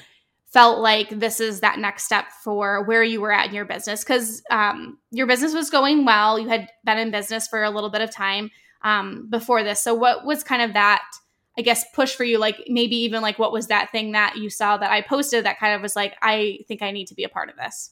felt 0.54 0.78
like 0.78 1.10
this 1.10 1.40
is 1.40 1.60
that 1.60 1.80
next 1.80 2.04
step 2.04 2.26
for 2.44 2.84
where 2.84 3.02
you 3.02 3.20
were 3.20 3.32
at 3.32 3.48
in 3.48 3.54
your 3.54 3.64
business 3.64 4.04
because 4.04 4.40
um, 4.52 4.96
your 5.10 5.26
business 5.26 5.52
was 5.52 5.68
going 5.68 6.04
well. 6.04 6.38
You 6.38 6.48
had 6.48 6.68
been 6.84 6.96
in 6.96 7.10
business 7.10 7.48
for 7.48 7.64
a 7.64 7.70
little 7.70 7.90
bit 7.90 8.02
of 8.02 8.12
time 8.12 8.52
um, 8.82 9.26
before 9.28 9.64
this. 9.64 9.82
So, 9.82 9.94
what 9.94 10.24
was 10.24 10.44
kind 10.44 10.62
of 10.62 10.72
that, 10.74 11.02
I 11.58 11.62
guess, 11.62 11.84
push 11.92 12.14
for 12.14 12.22
you? 12.22 12.38
Like 12.38 12.62
maybe 12.68 12.94
even 12.98 13.20
like 13.20 13.36
what 13.36 13.52
was 13.52 13.66
that 13.66 13.90
thing 13.90 14.12
that 14.12 14.36
you 14.36 14.48
saw 14.48 14.76
that 14.76 14.92
I 14.92 15.00
posted 15.00 15.44
that 15.44 15.58
kind 15.58 15.74
of 15.74 15.82
was 15.82 15.96
like, 15.96 16.14
I 16.22 16.60
think 16.68 16.82
I 16.82 16.92
need 16.92 17.08
to 17.08 17.16
be 17.16 17.24
a 17.24 17.28
part 17.28 17.50
of 17.50 17.56
this? 17.56 17.90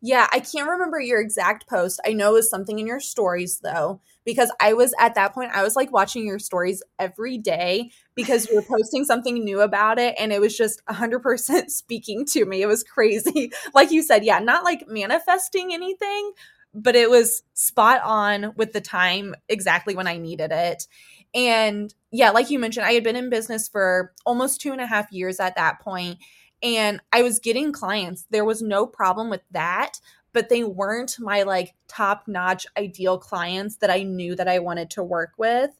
Yeah, 0.00 0.28
I 0.32 0.40
can't 0.40 0.70
remember 0.70 0.98
your 0.98 1.20
exact 1.20 1.68
post. 1.68 2.00
I 2.06 2.14
know 2.14 2.30
it 2.30 2.34
was 2.34 2.50
something 2.50 2.78
in 2.78 2.86
your 2.86 3.00
stories 3.00 3.58
though, 3.58 4.00
because 4.28 4.52
I 4.60 4.74
was 4.74 4.92
at 4.98 5.14
that 5.14 5.32
point, 5.32 5.52
I 5.54 5.62
was 5.62 5.74
like 5.74 5.90
watching 5.90 6.26
your 6.26 6.38
stories 6.38 6.82
every 6.98 7.38
day 7.38 7.90
because 8.14 8.46
you 8.46 8.56
were 8.56 8.62
posting 8.68 9.06
something 9.06 9.42
new 9.42 9.62
about 9.62 9.98
it 9.98 10.16
and 10.18 10.34
it 10.34 10.38
was 10.38 10.54
just 10.54 10.84
100% 10.84 11.64
speaking 11.70 12.26
to 12.26 12.44
me. 12.44 12.60
It 12.60 12.66
was 12.66 12.82
crazy. 12.82 13.52
like 13.74 13.90
you 13.90 14.02
said, 14.02 14.26
yeah, 14.26 14.38
not 14.38 14.64
like 14.64 14.84
manifesting 14.86 15.72
anything, 15.72 16.32
but 16.74 16.94
it 16.94 17.08
was 17.08 17.42
spot 17.54 18.02
on 18.04 18.52
with 18.54 18.74
the 18.74 18.82
time 18.82 19.34
exactly 19.48 19.94
when 19.94 20.06
I 20.06 20.18
needed 20.18 20.52
it. 20.52 20.86
And 21.34 21.94
yeah, 22.10 22.28
like 22.28 22.50
you 22.50 22.58
mentioned, 22.58 22.84
I 22.84 22.92
had 22.92 23.04
been 23.04 23.16
in 23.16 23.30
business 23.30 23.66
for 23.66 24.12
almost 24.26 24.60
two 24.60 24.72
and 24.72 24.80
a 24.82 24.86
half 24.86 25.10
years 25.10 25.40
at 25.40 25.56
that 25.56 25.80
point 25.80 26.18
and 26.62 27.00
I 27.12 27.22
was 27.22 27.38
getting 27.38 27.72
clients. 27.72 28.26
There 28.30 28.44
was 28.44 28.62
no 28.62 28.86
problem 28.86 29.30
with 29.30 29.42
that, 29.52 30.00
but 30.38 30.50
they 30.50 30.62
weren't 30.62 31.18
my 31.18 31.42
like 31.42 31.74
top 31.88 32.28
notch 32.28 32.64
ideal 32.76 33.18
clients 33.18 33.78
that 33.78 33.90
I 33.90 34.04
knew 34.04 34.36
that 34.36 34.46
I 34.46 34.60
wanted 34.60 34.88
to 34.90 35.02
work 35.02 35.32
with. 35.36 35.72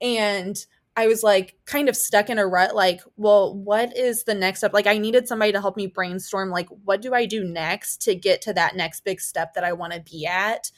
And 0.00 0.56
I 0.96 1.06
was 1.06 1.22
like 1.22 1.54
kind 1.66 1.88
of 1.88 1.94
stuck 1.94 2.28
in 2.28 2.36
a 2.36 2.44
rut 2.44 2.74
like, 2.74 3.00
well, 3.16 3.54
what 3.54 3.96
is 3.96 4.24
the 4.24 4.34
next 4.34 4.58
step? 4.58 4.72
Like 4.72 4.88
I 4.88 4.98
needed 4.98 5.28
somebody 5.28 5.52
to 5.52 5.60
help 5.60 5.76
me 5.76 5.86
brainstorm 5.86 6.50
like 6.50 6.66
what 6.82 7.00
do 7.00 7.14
I 7.14 7.26
do 7.26 7.44
next 7.44 8.02
to 8.02 8.16
get 8.16 8.42
to 8.42 8.52
that 8.54 8.74
next 8.74 9.04
big 9.04 9.20
step 9.20 9.54
that 9.54 9.62
I 9.62 9.72
want 9.72 9.92
to 9.92 10.00
be 10.00 10.26
at? 10.26 10.72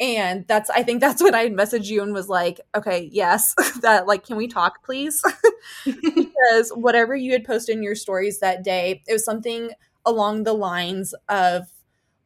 And 0.00 0.46
that's 0.48 0.70
I 0.70 0.84
think 0.84 1.02
that's 1.02 1.22
when 1.22 1.34
I 1.34 1.50
messaged 1.50 1.90
you 1.90 2.02
and 2.02 2.14
was 2.14 2.30
like, 2.30 2.62
okay, 2.74 3.10
yes, 3.12 3.54
that 3.82 4.06
like 4.06 4.26
can 4.26 4.38
we 4.38 4.48
talk 4.48 4.82
please? 4.82 5.22
because 5.84 6.70
whatever 6.70 7.14
you 7.14 7.32
had 7.32 7.44
posted 7.44 7.76
in 7.76 7.82
your 7.82 7.94
stories 7.94 8.40
that 8.40 8.64
day, 8.64 9.02
it 9.06 9.12
was 9.12 9.22
something 9.22 9.72
along 10.06 10.44
the 10.44 10.54
lines 10.54 11.14
of 11.28 11.66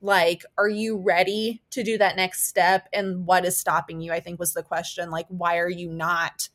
like 0.01 0.45
are 0.57 0.69
you 0.69 0.97
ready 0.97 1.63
to 1.71 1.83
do 1.83 1.99
that 1.99 2.17
next 2.17 2.47
step 2.47 2.89
and 2.93 3.27
what 3.27 3.45
is 3.45 3.57
stopping 3.57 4.01
you? 4.01 4.13
I 4.13 4.21
think 4.21 4.39
was 4.39 4.55
the 4.55 4.63
question. 4.63 5.11
Like 5.11 5.27
why 5.29 5.59
are 5.59 5.71
you 5.71 5.91
not 5.91 6.49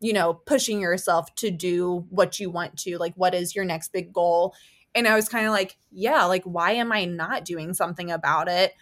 you 0.00 0.12
know, 0.12 0.34
pushing 0.34 0.80
yourself 0.80 1.34
to 1.36 1.50
do 1.50 2.06
what 2.10 2.38
you 2.38 2.50
want 2.50 2.76
to. 2.78 2.98
Like, 2.98 3.14
what 3.14 3.34
is 3.34 3.54
your 3.54 3.64
next 3.64 3.92
big 3.92 4.12
goal? 4.12 4.54
And 4.94 5.08
I 5.08 5.14
was 5.14 5.28
kind 5.28 5.46
of 5.46 5.52
like, 5.52 5.76
yeah, 5.90 6.24
like, 6.24 6.44
why 6.44 6.72
am 6.72 6.92
I 6.92 7.04
not 7.04 7.44
doing 7.44 7.74
something 7.74 8.10
about 8.10 8.48
it? 8.48 8.74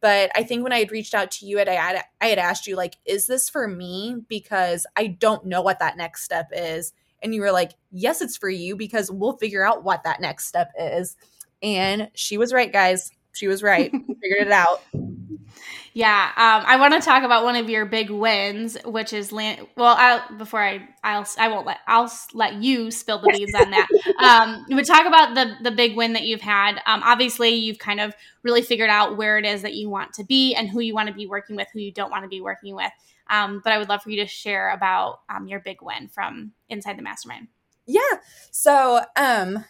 But 0.00 0.30
I 0.34 0.42
think 0.42 0.62
when 0.62 0.72
I 0.72 0.80
had 0.80 0.90
reached 0.90 1.14
out 1.14 1.30
to 1.32 1.46
you, 1.46 1.58
and 1.58 1.68
I 1.68 1.74
had, 1.74 2.04
I 2.20 2.26
had 2.26 2.38
asked 2.38 2.66
you, 2.66 2.76
like, 2.76 2.96
is 3.06 3.26
this 3.26 3.48
for 3.48 3.66
me? 3.66 4.16
Because 4.28 4.86
I 4.96 5.06
don't 5.06 5.46
know 5.46 5.62
what 5.62 5.78
that 5.78 5.96
next 5.96 6.24
step 6.24 6.50
is. 6.54 6.92
And 7.22 7.34
you 7.34 7.40
were 7.40 7.52
like, 7.52 7.72
yes, 7.90 8.20
it's 8.20 8.36
for 8.36 8.50
you 8.50 8.76
because 8.76 9.10
we'll 9.10 9.38
figure 9.38 9.64
out 9.64 9.82
what 9.82 10.04
that 10.04 10.20
next 10.20 10.46
step 10.46 10.70
is. 10.78 11.16
And 11.62 12.10
she 12.14 12.36
was 12.36 12.52
right, 12.52 12.72
guys. 12.72 13.10
She 13.32 13.48
was 13.48 13.62
right. 13.62 13.90
figured 13.90 14.46
it 14.46 14.52
out. 14.52 14.82
Yeah, 15.94 16.26
um, 16.36 16.64
I 16.64 16.76
want 16.76 16.94
to 16.94 17.00
talk 17.00 17.24
about 17.24 17.42
one 17.42 17.56
of 17.56 17.68
your 17.68 17.84
big 17.84 18.08
wins, 18.08 18.76
which 18.84 19.12
is 19.12 19.32
land. 19.32 19.66
Well, 19.76 19.96
I'll, 19.98 20.36
before 20.36 20.62
I, 20.62 20.88
I'll, 21.02 21.26
I 21.38 21.48
won't 21.48 21.66
let, 21.66 21.78
I'll 21.88 22.08
let 22.34 22.62
you 22.62 22.92
spill 22.92 23.18
the 23.20 23.32
beans 23.36 23.52
on 23.54 23.70
that. 23.70 23.88
Um, 24.18 24.64
we 24.68 24.82
talk 24.82 25.06
about 25.06 25.34
the 25.34 25.56
the 25.62 25.70
big 25.70 25.96
win 25.96 26.12
that 26.12 26.22
you've 26.22 26.40
had. 26.40 26.80
Um, 26.86 27.02
obviously, 27.04 27.50
you've 27.50 27.78
kind 27.78 28.00
of 28.00 28.14
really 28.42 28.62
figured 28.62 28.90
out 28.90 29.16
where 29.16 29.38
it 29.38 29.44
is 29.44 29.62
that 29.62 29.74
you 29.74 29.88
want 29.88 30.12
to 30.14 30.24
be 30.24 30.54
and 30.54 30.68
who 30.68 30.80
you 30.80 30.94
want 30.94 31.08
to 31.08 31.14
be 31.14 31.26
working 31.26 31.56
with, 31.56 31.68
who 31.72 31.80
you 31.80 31.92
don't 31.92 32.10
want 32.10 32.24
to 32.24 32.28
be 32.28 32.40
working 32.40 32.74
with. 32.74 32.90
Um, 33.28 33.60
but 33.62 33.72
I 33.72 33.78
would 33.78 33.88
love 33.88 34.02
for 34.02 34.10
you 34.10 34.22
to 34.22 34.26
share 34.26 34.70
about 34.70 35.20
um, 35.28 35.48
your 35.48 35.60
big 35.60 35.82
win 35.82 36.08
from 36.08 36.52
inside 36.68 36.96
the 36.96 37.02
mastermind. 37.02 37.48
Yeah. 37.86 38.18
So, 38.50 39.00
um, 39.16 39.64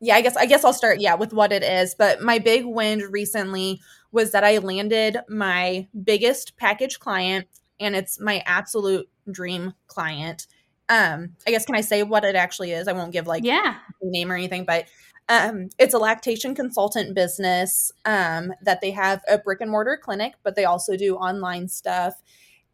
yeah, 0.00 0.16
I 0.16 0.20
guess 0.20 0.36
I 0.36 0.46
guess 0.46 0.64
I'll 0.64 0.72
start 0.72 1.00
yeah 1.00 1.14
with 1.14 1.32
what 1.32 1.52
it 1.52 1.62
is. 1.62 1.94
But 1.94 2.22
my 2.22 2.38
big 2.38 2.64
win 2.64 3.00
recently 3.10 3.80
was 4.12 4.32
that 4.32 4.44
I 4.44 4.58
landed 4.58 5.18
my 5.28 5.88
biggest 6.04 6.56
package 6.56 6.98
client 6.98 7.46
and 7.80 7.94
it's 7.96 8.20
my 8.20 8.42
absolute 8.46 9.08
dream 9.30 9.74
client. 9.86 10.46
Um, 10.88 11.30
I 11.46 11.50
guess 11.50 11.64
can 11.64 11.74
I 11.74 11.80
say 11.80 12.02
what 12.02 12.24
it 12.24 12.36
actually 12.36 12.72
is? 12.72 12.88
I 12.88 12.92
won't 12.92 13.12
give 13.12 13.26
like 13.26 13.44
yeah 13.44 13.76
name 14.02 14.30
or 14.30 14.36
anything, 14.36 14.64
but 14.64 14.86
um, 15.28 15.70
it's 15.78 15.94
a 15.94 15.98
lactation 15.98 16.54
consultant 16.54 17.14
business 17.14 17.90
um, 18.04 18.52
that 18.62 18.80
they 18.80 18.92
have 18.92 19.22
a 19.28 19.38
brick 19.38 19.60
and 19.60 19.70
mortar 19.70 19.98
clinic, 20.00 20.34
but 20.44 20.54
they 20.54 20.64
also 20.64 20.96
do 20.96 21.16
online 21.16 21.68
stuff. 21.68 22.14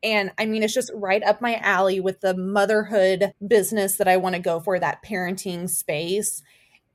And 0.02 0.32
I 0.36 0.46
mean, 0.46 0.62
it's 0.62 0.74
just 0.74 0.90
right 0.94 1.22
up 1.22 1.40
my 1.40 1.56
alley 1.56 2.00
with 2.00 2.20
the 2.20 2.36
motherhood 2.36 3.32
business 3.46 3.96
that 3.96 4.08
I 4.08 4.16
want 4.16 4.34
to 4.34 4.40
go 4.40 4.60
for, 4.60 4.78
that 4.78 5.02
parenting 5.02 5.70
space. 5.70 6.42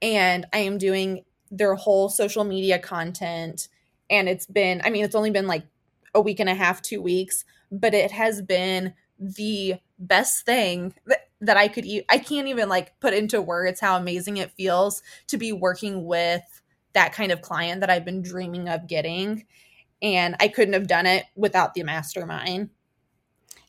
And 0.02 0.46
I 0.54 0.60
am 0.60 0.78
doing 0.78 1.24
their 1.50 1.76
whole 1.76 2.10
social 2.10 2.44
media 2.44 2.80
content. 2.80 3.68
And 4.10 4.30
it's 4.30 4.46
been 4.46 4.82
i 4.86 4.90
mean 4.90 5.04
it's 5.04 5.16
only 5.16 5.32
been 5.32 5.48
like 5.48 5.64
a 6.14 6.22
week 6.22 6.40
and 6.40 6.50
a 6.50 6.56
half 6.56 6.82
two 6.82 7.02
weeks 7.02 7.44
but 7.72 7.94
it 7.94 8.12
has 8.12 8.42
been 8.42 8.94
the 9.20 9.76
best 10.00 10.46
thing 10.46 10.94
that, 11.06 11.28
that 11.42 11.58
i 11.58 11.68
could 11.68 11.86
eat 11.86 12.06
i 12.10 12.18
can't 12.18 12.48
even 12.48 12.70
like 12.70 12.98
put 13.00 13.14
into 13.14 13.42
words 13.42 13.80
how 13.80 13.98
amazing 13.98 14.38
it 14.38 14.52
feels 14.52 15.02
to 15.28 15.38
be 15.38 15.52
working 15.52 16.06
with 16.06 16.62
that 16.94 17.14
kind 17.14 17.32
of 17.32 17.42
client 17.42 17.82
that 17.82 17.90
i've 17.90 18.06
been 18.06 18.22
dreaming 18.22 18.70
of 18.70 18.88
getting. 18.88 19.46
And 20.02 20.36
i 20.40 20.48
couldn't 20.48 20.74
have 20.74 20.88
done 20.88 21.06
it 21.06 21.26
without 21.36 21.74
the 21.74 21.84
mastermind. 21.84 22.70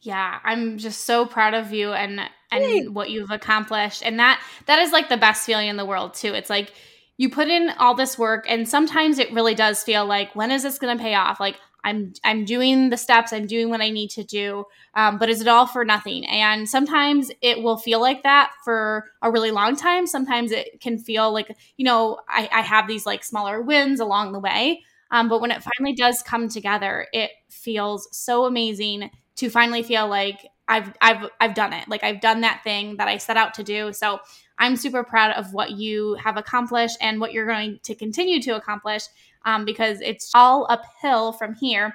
Yeah 0.03 0.39
i'm 0.45 0.79
just 0.79 1.05
so 1.05 1.27
proud 1.27 1.55
of 1.55 1.73
you. 1.73 1.93
And 1.93 2.21
and 2.51 2.95
what 2.95 3.11
you've 3.11 3.31
accomplished 3.31 4.03
and 4.05 4.19
that 4.19 4.43
that 4.67 4.79
is 4.79 4.93
like 4.93 5.09
the 5.09 5.17
best 5.17 5.45
feeling 5.45 5.69
in 5.69 5.77
the 5.77 5.85
world 5.85 6.15
too. 6.15 6.35
It's 6.35 6.51
like 6.51 6.73
you 7.17 7.29
put 7.31 7.49
in 7.49 7.71
all 7.79 7.95
this 7.95 8.19
work 8.19 8.47
and 8.49 8.69
sometimes 8.69 9.19
it 9.19 9.33
really 9.33 9.55
does 9.55 9.83
feel 9.83 10.07
like 10.07 10.35
when 10.35 10.51
is 10.51 10.63
this 10.63 10.79
going 10.79 10.97
to 10.97 11.03
pay 11.03 11.15
off? 11.15 11.41
Like 11.41 11.57
i'm 11.85 12.13
i'm 12.25 12.45
doing 12.45 12.91
the 12.91 12.97
steps 12.97 13.33
i'm 13.33 13.47
doing 13.47 13.71
what 13.71 13.81
i 13.81 13.89
need 13.89 14.11
to 14.11 14.25
do 14.25 14.65
um, 14.97 15.17
but 15.17 15.29
is 15.29 15.41
it 15.41 15.47
all 15.47 15.65
for 15.67 15.85
nothing? 15.85 16.27
And 16.27 16.69
sometimes 16.69 17.31
it 17.41 17.63
will 17.63 17.77
feel 17.77 18.01
like 18.01 18.25
that 18.25 18.51
for 18.65 19.05
a 19.23 19.31
really 19.31 19.53
long 19.53 19.77
time. 19.77 20.09
Sometimes 20.09 20.51
it 20.51 20.81
can 20.81 20.99
feel 20.99 21.33
like 21.33 21.57
you 21.77 21.85
know 21.85 22.19
i, 22.29 22.49
I 22.53 22.63
have 22.63 22.89
these 22.89 23.07
like 23.07 23.23
smaller 23.23 23.63
wins 23.63 24.01
along 24.01 24.33
the 24.33 24.41
way 24.41 24.83
Um, 25.11 25.29
but 25.29 25.41
when 25.41 25.51
it 25.53 25.63
finally 25.63 25.95
does 25.95 26.23
come 26.23 26.49
together, 26.49 27.07
it 27.13 27.31
feels 27.49 28.09
so 28.13 28.45
amazing 28.45 29.11
to 29.37 29.49
finally 29.49 29.83
feel 29.83 30.07
like 30.09 30.39
I've 30.69 30.93
I've 31.01 31.31
I've 31.41 31.55
done 31.55 31.73
it. 31.73 31.89
Like 31.89 32.05
I've 32.05 32.21
done 32.21 32.43
that 32.43 32.61
thing 32.63 32.97
that 32.97 33.09
I 33.09 33.17
set 33.17 33.37
out 33.37 33.55
to 33.55 33.63
do. 33.63 33.93
So 33.93 34.21
I'm 34.59 34.77
super 34.77 35.03
proud 35.03 35.33
of 35.33 35.53
what 35.53 35.73
you 35.73 36.15
have 36.23 36.37
accomplished 36.37 36.99
and 37.01 37.21
what 37.21 37.33
you're 37.33 37.47
going 37.47 37.81
to 37.85 37.95
continue 37.95 38.43
to 38.43 38.57
accomplish 38.57 39.05
um, 39.45 39.65
because 39.65 40.01
it's 40.01 40.31
all 40.35 40.67
uphill 40.69 41.33
from 41.33 41.55
here. 41.55 41.95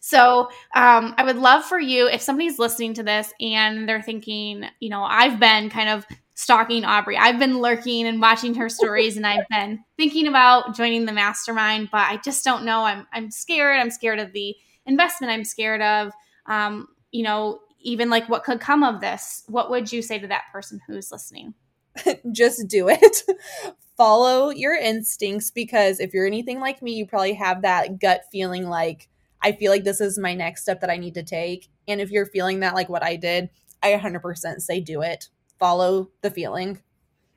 So 0.00 0.48
um, 0.74 1.14
I 1.16 1.22
would 1.24 1.36
love 1.36 1.64
for 1.64 1.78
you 1.78 2.08
if 2.08 2.20
somebody's 2.20 2.58
listening 2.58 2.94
to 2.94 3.02
this 3.02 3.32
and 3.40 3.88
they're 3.88 4.02
thinking, 4.02 4.64
you 4.80 4.88
know, 4.88 5.04
I've 5.04 5.38
been 5.38 5.70
kind 5.70 5.88
of 5.88 6.04
stalking 6.34 6.82
Aubree. 6.82 7.16
I've 7.16 7.38
been 7.38 7.58
lurking 7.58 8.06
and 8.06 8.20
watching 8.20 8.54
her 8.54 8.68
stories 8.68 9.16
and 9.16 9.26
I've 9.26 9.46
been 9.50 9.84
thinking 9.96 10.26
about 10.26 10.74
joining 10.74 11.04
the 11.04 11.12
mastermind, 11.12 11.90
but 11.92 12.08
I 12.08 12.16
just 12.24 12.44
don't 12.44 12.64
know. 12.64 12.82
I'm 12.84 13.06
I'm 13.12 13.30
scared. 13.30 13.78
I'm 13.78 13.90
scared 13.90 14.18
of 14.18 14.32
the 14.32 14.56
investment. 14.86 15.32
I'm 15.32 15.44
scared 15.44 15.82
of 15.82 16.12
um, 16.46 16.88
you 17.12 17.22
know, 17.22 17.60
even 17.80 18.10
like 18.10 18.28
what 18.28 18.44
could 18.44 18.60
come 18.60 18.82
of 18.82 19.00
this. 19.00 19.44
What 19.46 19.70
would 19.70 19.92
you 19.92 20.02
say 20.02 20.18
to 20.18 20.26
that 20.28 20.44
person 20.52 20.80
who's 20.86 21.10
listening? 21.12 21.54
Just 22.32 22.68
do 22.68 22.88
it. 22.88 23.22
Follow 23.96 24.50
your 24.50 24.76
instincts 24.76 25.50
because 25.50 25.98
if 25.98 26.14
you're 26.14 26.26
anything 26.26 26.60
like 26.60 26.82
me, 26.82 26.92
you 26.92 27.06
probably 27.06 27.34
have 27.34 27.62
that 27.62 28.00
gut 28.00 28.22
feeling 28.30 28.68
like 28.68 29.08
I 29.42 29.52
feel 29.52 29.70
like 29.70 29.84
this 29.84 30.00
is 30.00 30.18
my 30.18 30.34
next 30.34 30.62
step 30.62 30.80
that 30.80 30.90
I 30.90 30.96
need 30.96 31.14
to 31.14 31.22
take. 31.22 31.68
And 31.86 32.00
if 32.00 32.10
you're 32.10 32.26
feeling 32.26 32.60
that 32.60 32.74
like 32.74 32.88
what 32.88 33.04
I 33.04 33.16
did, 33.16 33.50
I 33.82 33.92
100% 33.92 34.60
say 34.60 34.80
do 34.80 35.02
it. 35.02 35.28
Follow 35.58 36.10
the 36.22 36.30
feeling. 36.30 36.80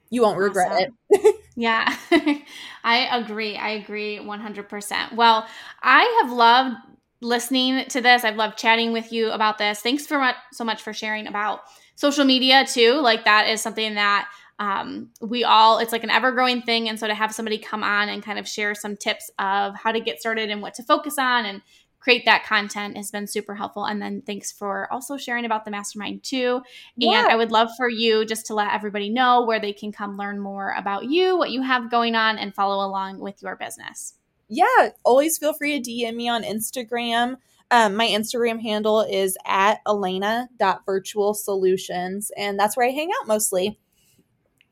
You 0.10 0.24
won't 0.24 0.38
regret 0.38 0.72
awesome. 0.72 0.98
it. 1.10 1.36
yeah, 1.56 1.96
I 2.84 3.18
agree. 3.20 3.56
I 3.56 3.70
agree 3.70 4.20
100%. 4.20 5.16
Well, 5.16 5.48
I 5.82 6.22
have 6.22 6.32
loved 6.32 6.76
listening 7.22 7.86
to 7.86 8.02
this. 8.02 8.24
I've 8.24 8.36
loved 8.36 8.58
chatting 8.58 8.92
with 8.92 9.12
you 9.12 9.32
about 9.32 9.58
this. 9.58 9.80
Thanks 9.80 10.08
for 10.08 10.20
much, 10.20 10.36
so 10.52 10.64
much 10.64 10.82
for 10.82 10.94
sharing 10.94 11.28
about 11.28 11.62
social 11.96 12.26
media 12.26 12.66
too. 12.66 12.94
Like 12.94 13.26
that 13.26 13.48
is 13.48 13.62
something 13.62 13.96
that 13.96 14.30
um, 14.60 15.10
we 15.22 15.44
all 15.44 15.80
it's 15.80 15.92
like 15.92 16.04
an 16.04 16.12
ever 16.12 16.32
growing 16.32 16.62
thing 16.62 16.88
and 16.88 17.00
so 17.00 17.08
to 17.08 17.16
have 17.16 17.34
somebody 17.34 17.58
come 17.58 17.84
on 17.84 18.10
and 18.10 18.22
kind 18.22 18.38
of 18.38 18.48
share 18.48 18.76
some 18.76 18.96
tips 18.96 19.32
of 19.40 19.76
how 19.76 19.92
to 19.92 20.00
get 20.00 20.20
started 20.20 20.52
and 20.52 20.62
what 20.62 20.76
to 20.76 20.84
focus 20.84 21.18
on 21.18 21.46
and 21.46 21.64
create 22.02 22.26
that 22.26 22.44
content 22.46 22.98
has 22.98 23.12
been 23.12 23.28
super 23.28 23.56
helpful. 23.56 23.86
And 23.86 24.02
then 24.02 24.22
thanks 24.26 24.52
for 24.52 24.92
also 24.92 25.18
sharing 25.18 25.46
about 25.46 25.66
the 25.66 25.72
mastermind 25.72 26.24
too. 26.24 26.62
Yeah. 26.98 27.24
And 27.24 27.28
I 27.28 27.36
would 27.36 27.52
love 27.52 27.70
for 27.78 27.88
you 27.90 28.26
just 28.26 28.48
to 28.48 28.56
let 28.56 28.74
everybody 28.74 29.10
know 29.10 29.46
where 29.46 29.60
they 29.60 29.72
can 29.72 29.92
come 29.92 30.18
learn 30.18 30.40
more 30.40 30.74
about 30.78 31.06
you, 31.06 31.38
what 31.38 31.52
you 31.52 31.62
have 31.62 31.92
going 31.92 32.16
on, 32.16 32.38
and 32.38 32.54
follow 32.54 32.86
along 32.86 33.20
with 33.20 33.42
your 33.42 33.56
business. 33.56 34.16
Yeah, 34.54 34.90
always 35.06 35.38
feel 35.38 35.54
free 35.54 35.82
to 35.82 35.90
DM 35.90 36.16
me 36.16 36.28
on 36.28 36.44
Instagram. 36.44 37.38
Um, 37.72 37.96
my 37.96 38.08
Instagram 38.08 38.62
handle 38.62 39.00
is 39.00 39.38
at 39.46 39.80
allayna.virtualsolutions, 39.88 42.32
and 42.36 42.60
that's 42.60 42.76
where 42.76 42.86
I 42.86 42.92
hang 42.92 43.12
out 43.18 43.28
mostly. 43.28 43.80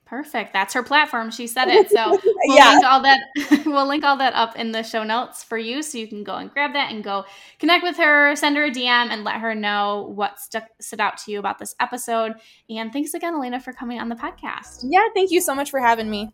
Perfect. 0.03 0.51
That's 0.53 0.73
her 0.73 0.83
platform. 0.83 1.31
She 1.31 1.47
said 1.47 1.69
it. 1.69 1.89
So 1.91 2.09
we'll 2.45 2.57
yeah. 2.57 2.73
link 2.73 2.83
all 2.83 3.01
that 3.03 3.21
we'll 3.65 3.87
link 3.87 4.03
all 4.03 4.17
that 4.17 4.33
up 4.33 4.55
in 4.55 4.71
the 4.71 4.81
show 4.81 5.03
notes 5.03 5.43
for 5.43 5.55
you 5.57 5.83
so 5.83 5.99
you 5.99 6.07
can 6.07 6.23
go 6.23 6.35
and 6.35 6.51
grab 6.51 6.73
that 6.73 6.91
and 6.91 7.03
go 7.03 7.25
connect 7.59 7.83
with 7.83 7.95
her, 7.97 8.35
send 8.35 8.57
her 8.57 8.65
a 8.65 8.71
DM 8.71 9.11
and 9.11 9.23
let 9.23 9.35
her 9.35 9.53
know 9.53 10.11
what 10.15 10.39
stuck 10.39 10.65
stood 10.81 10.99
out 10.99 11.19
to 11.19 11.31
you 11.31 11.37
about 11.37 11.59
this 11.59 11.75
episode. 11.79 12.33
And 12.69 12.91
thanks 12.91 13.13
again, 13.13 13.35
Allayna, 13.35 13.61
for 13.61 13.71
coming 13.71 13.99
on 13.99 14.09
the 14.09 14.15
podcast. 14.15 14.83
Yeah, 14.83 15.07
thank 15.13 15.29
you 15.31 15.41
so 15.41 15.53
much 15.55 15.69
for 15.69 15.79
having 15.79 16.09
me. 16.09 16.33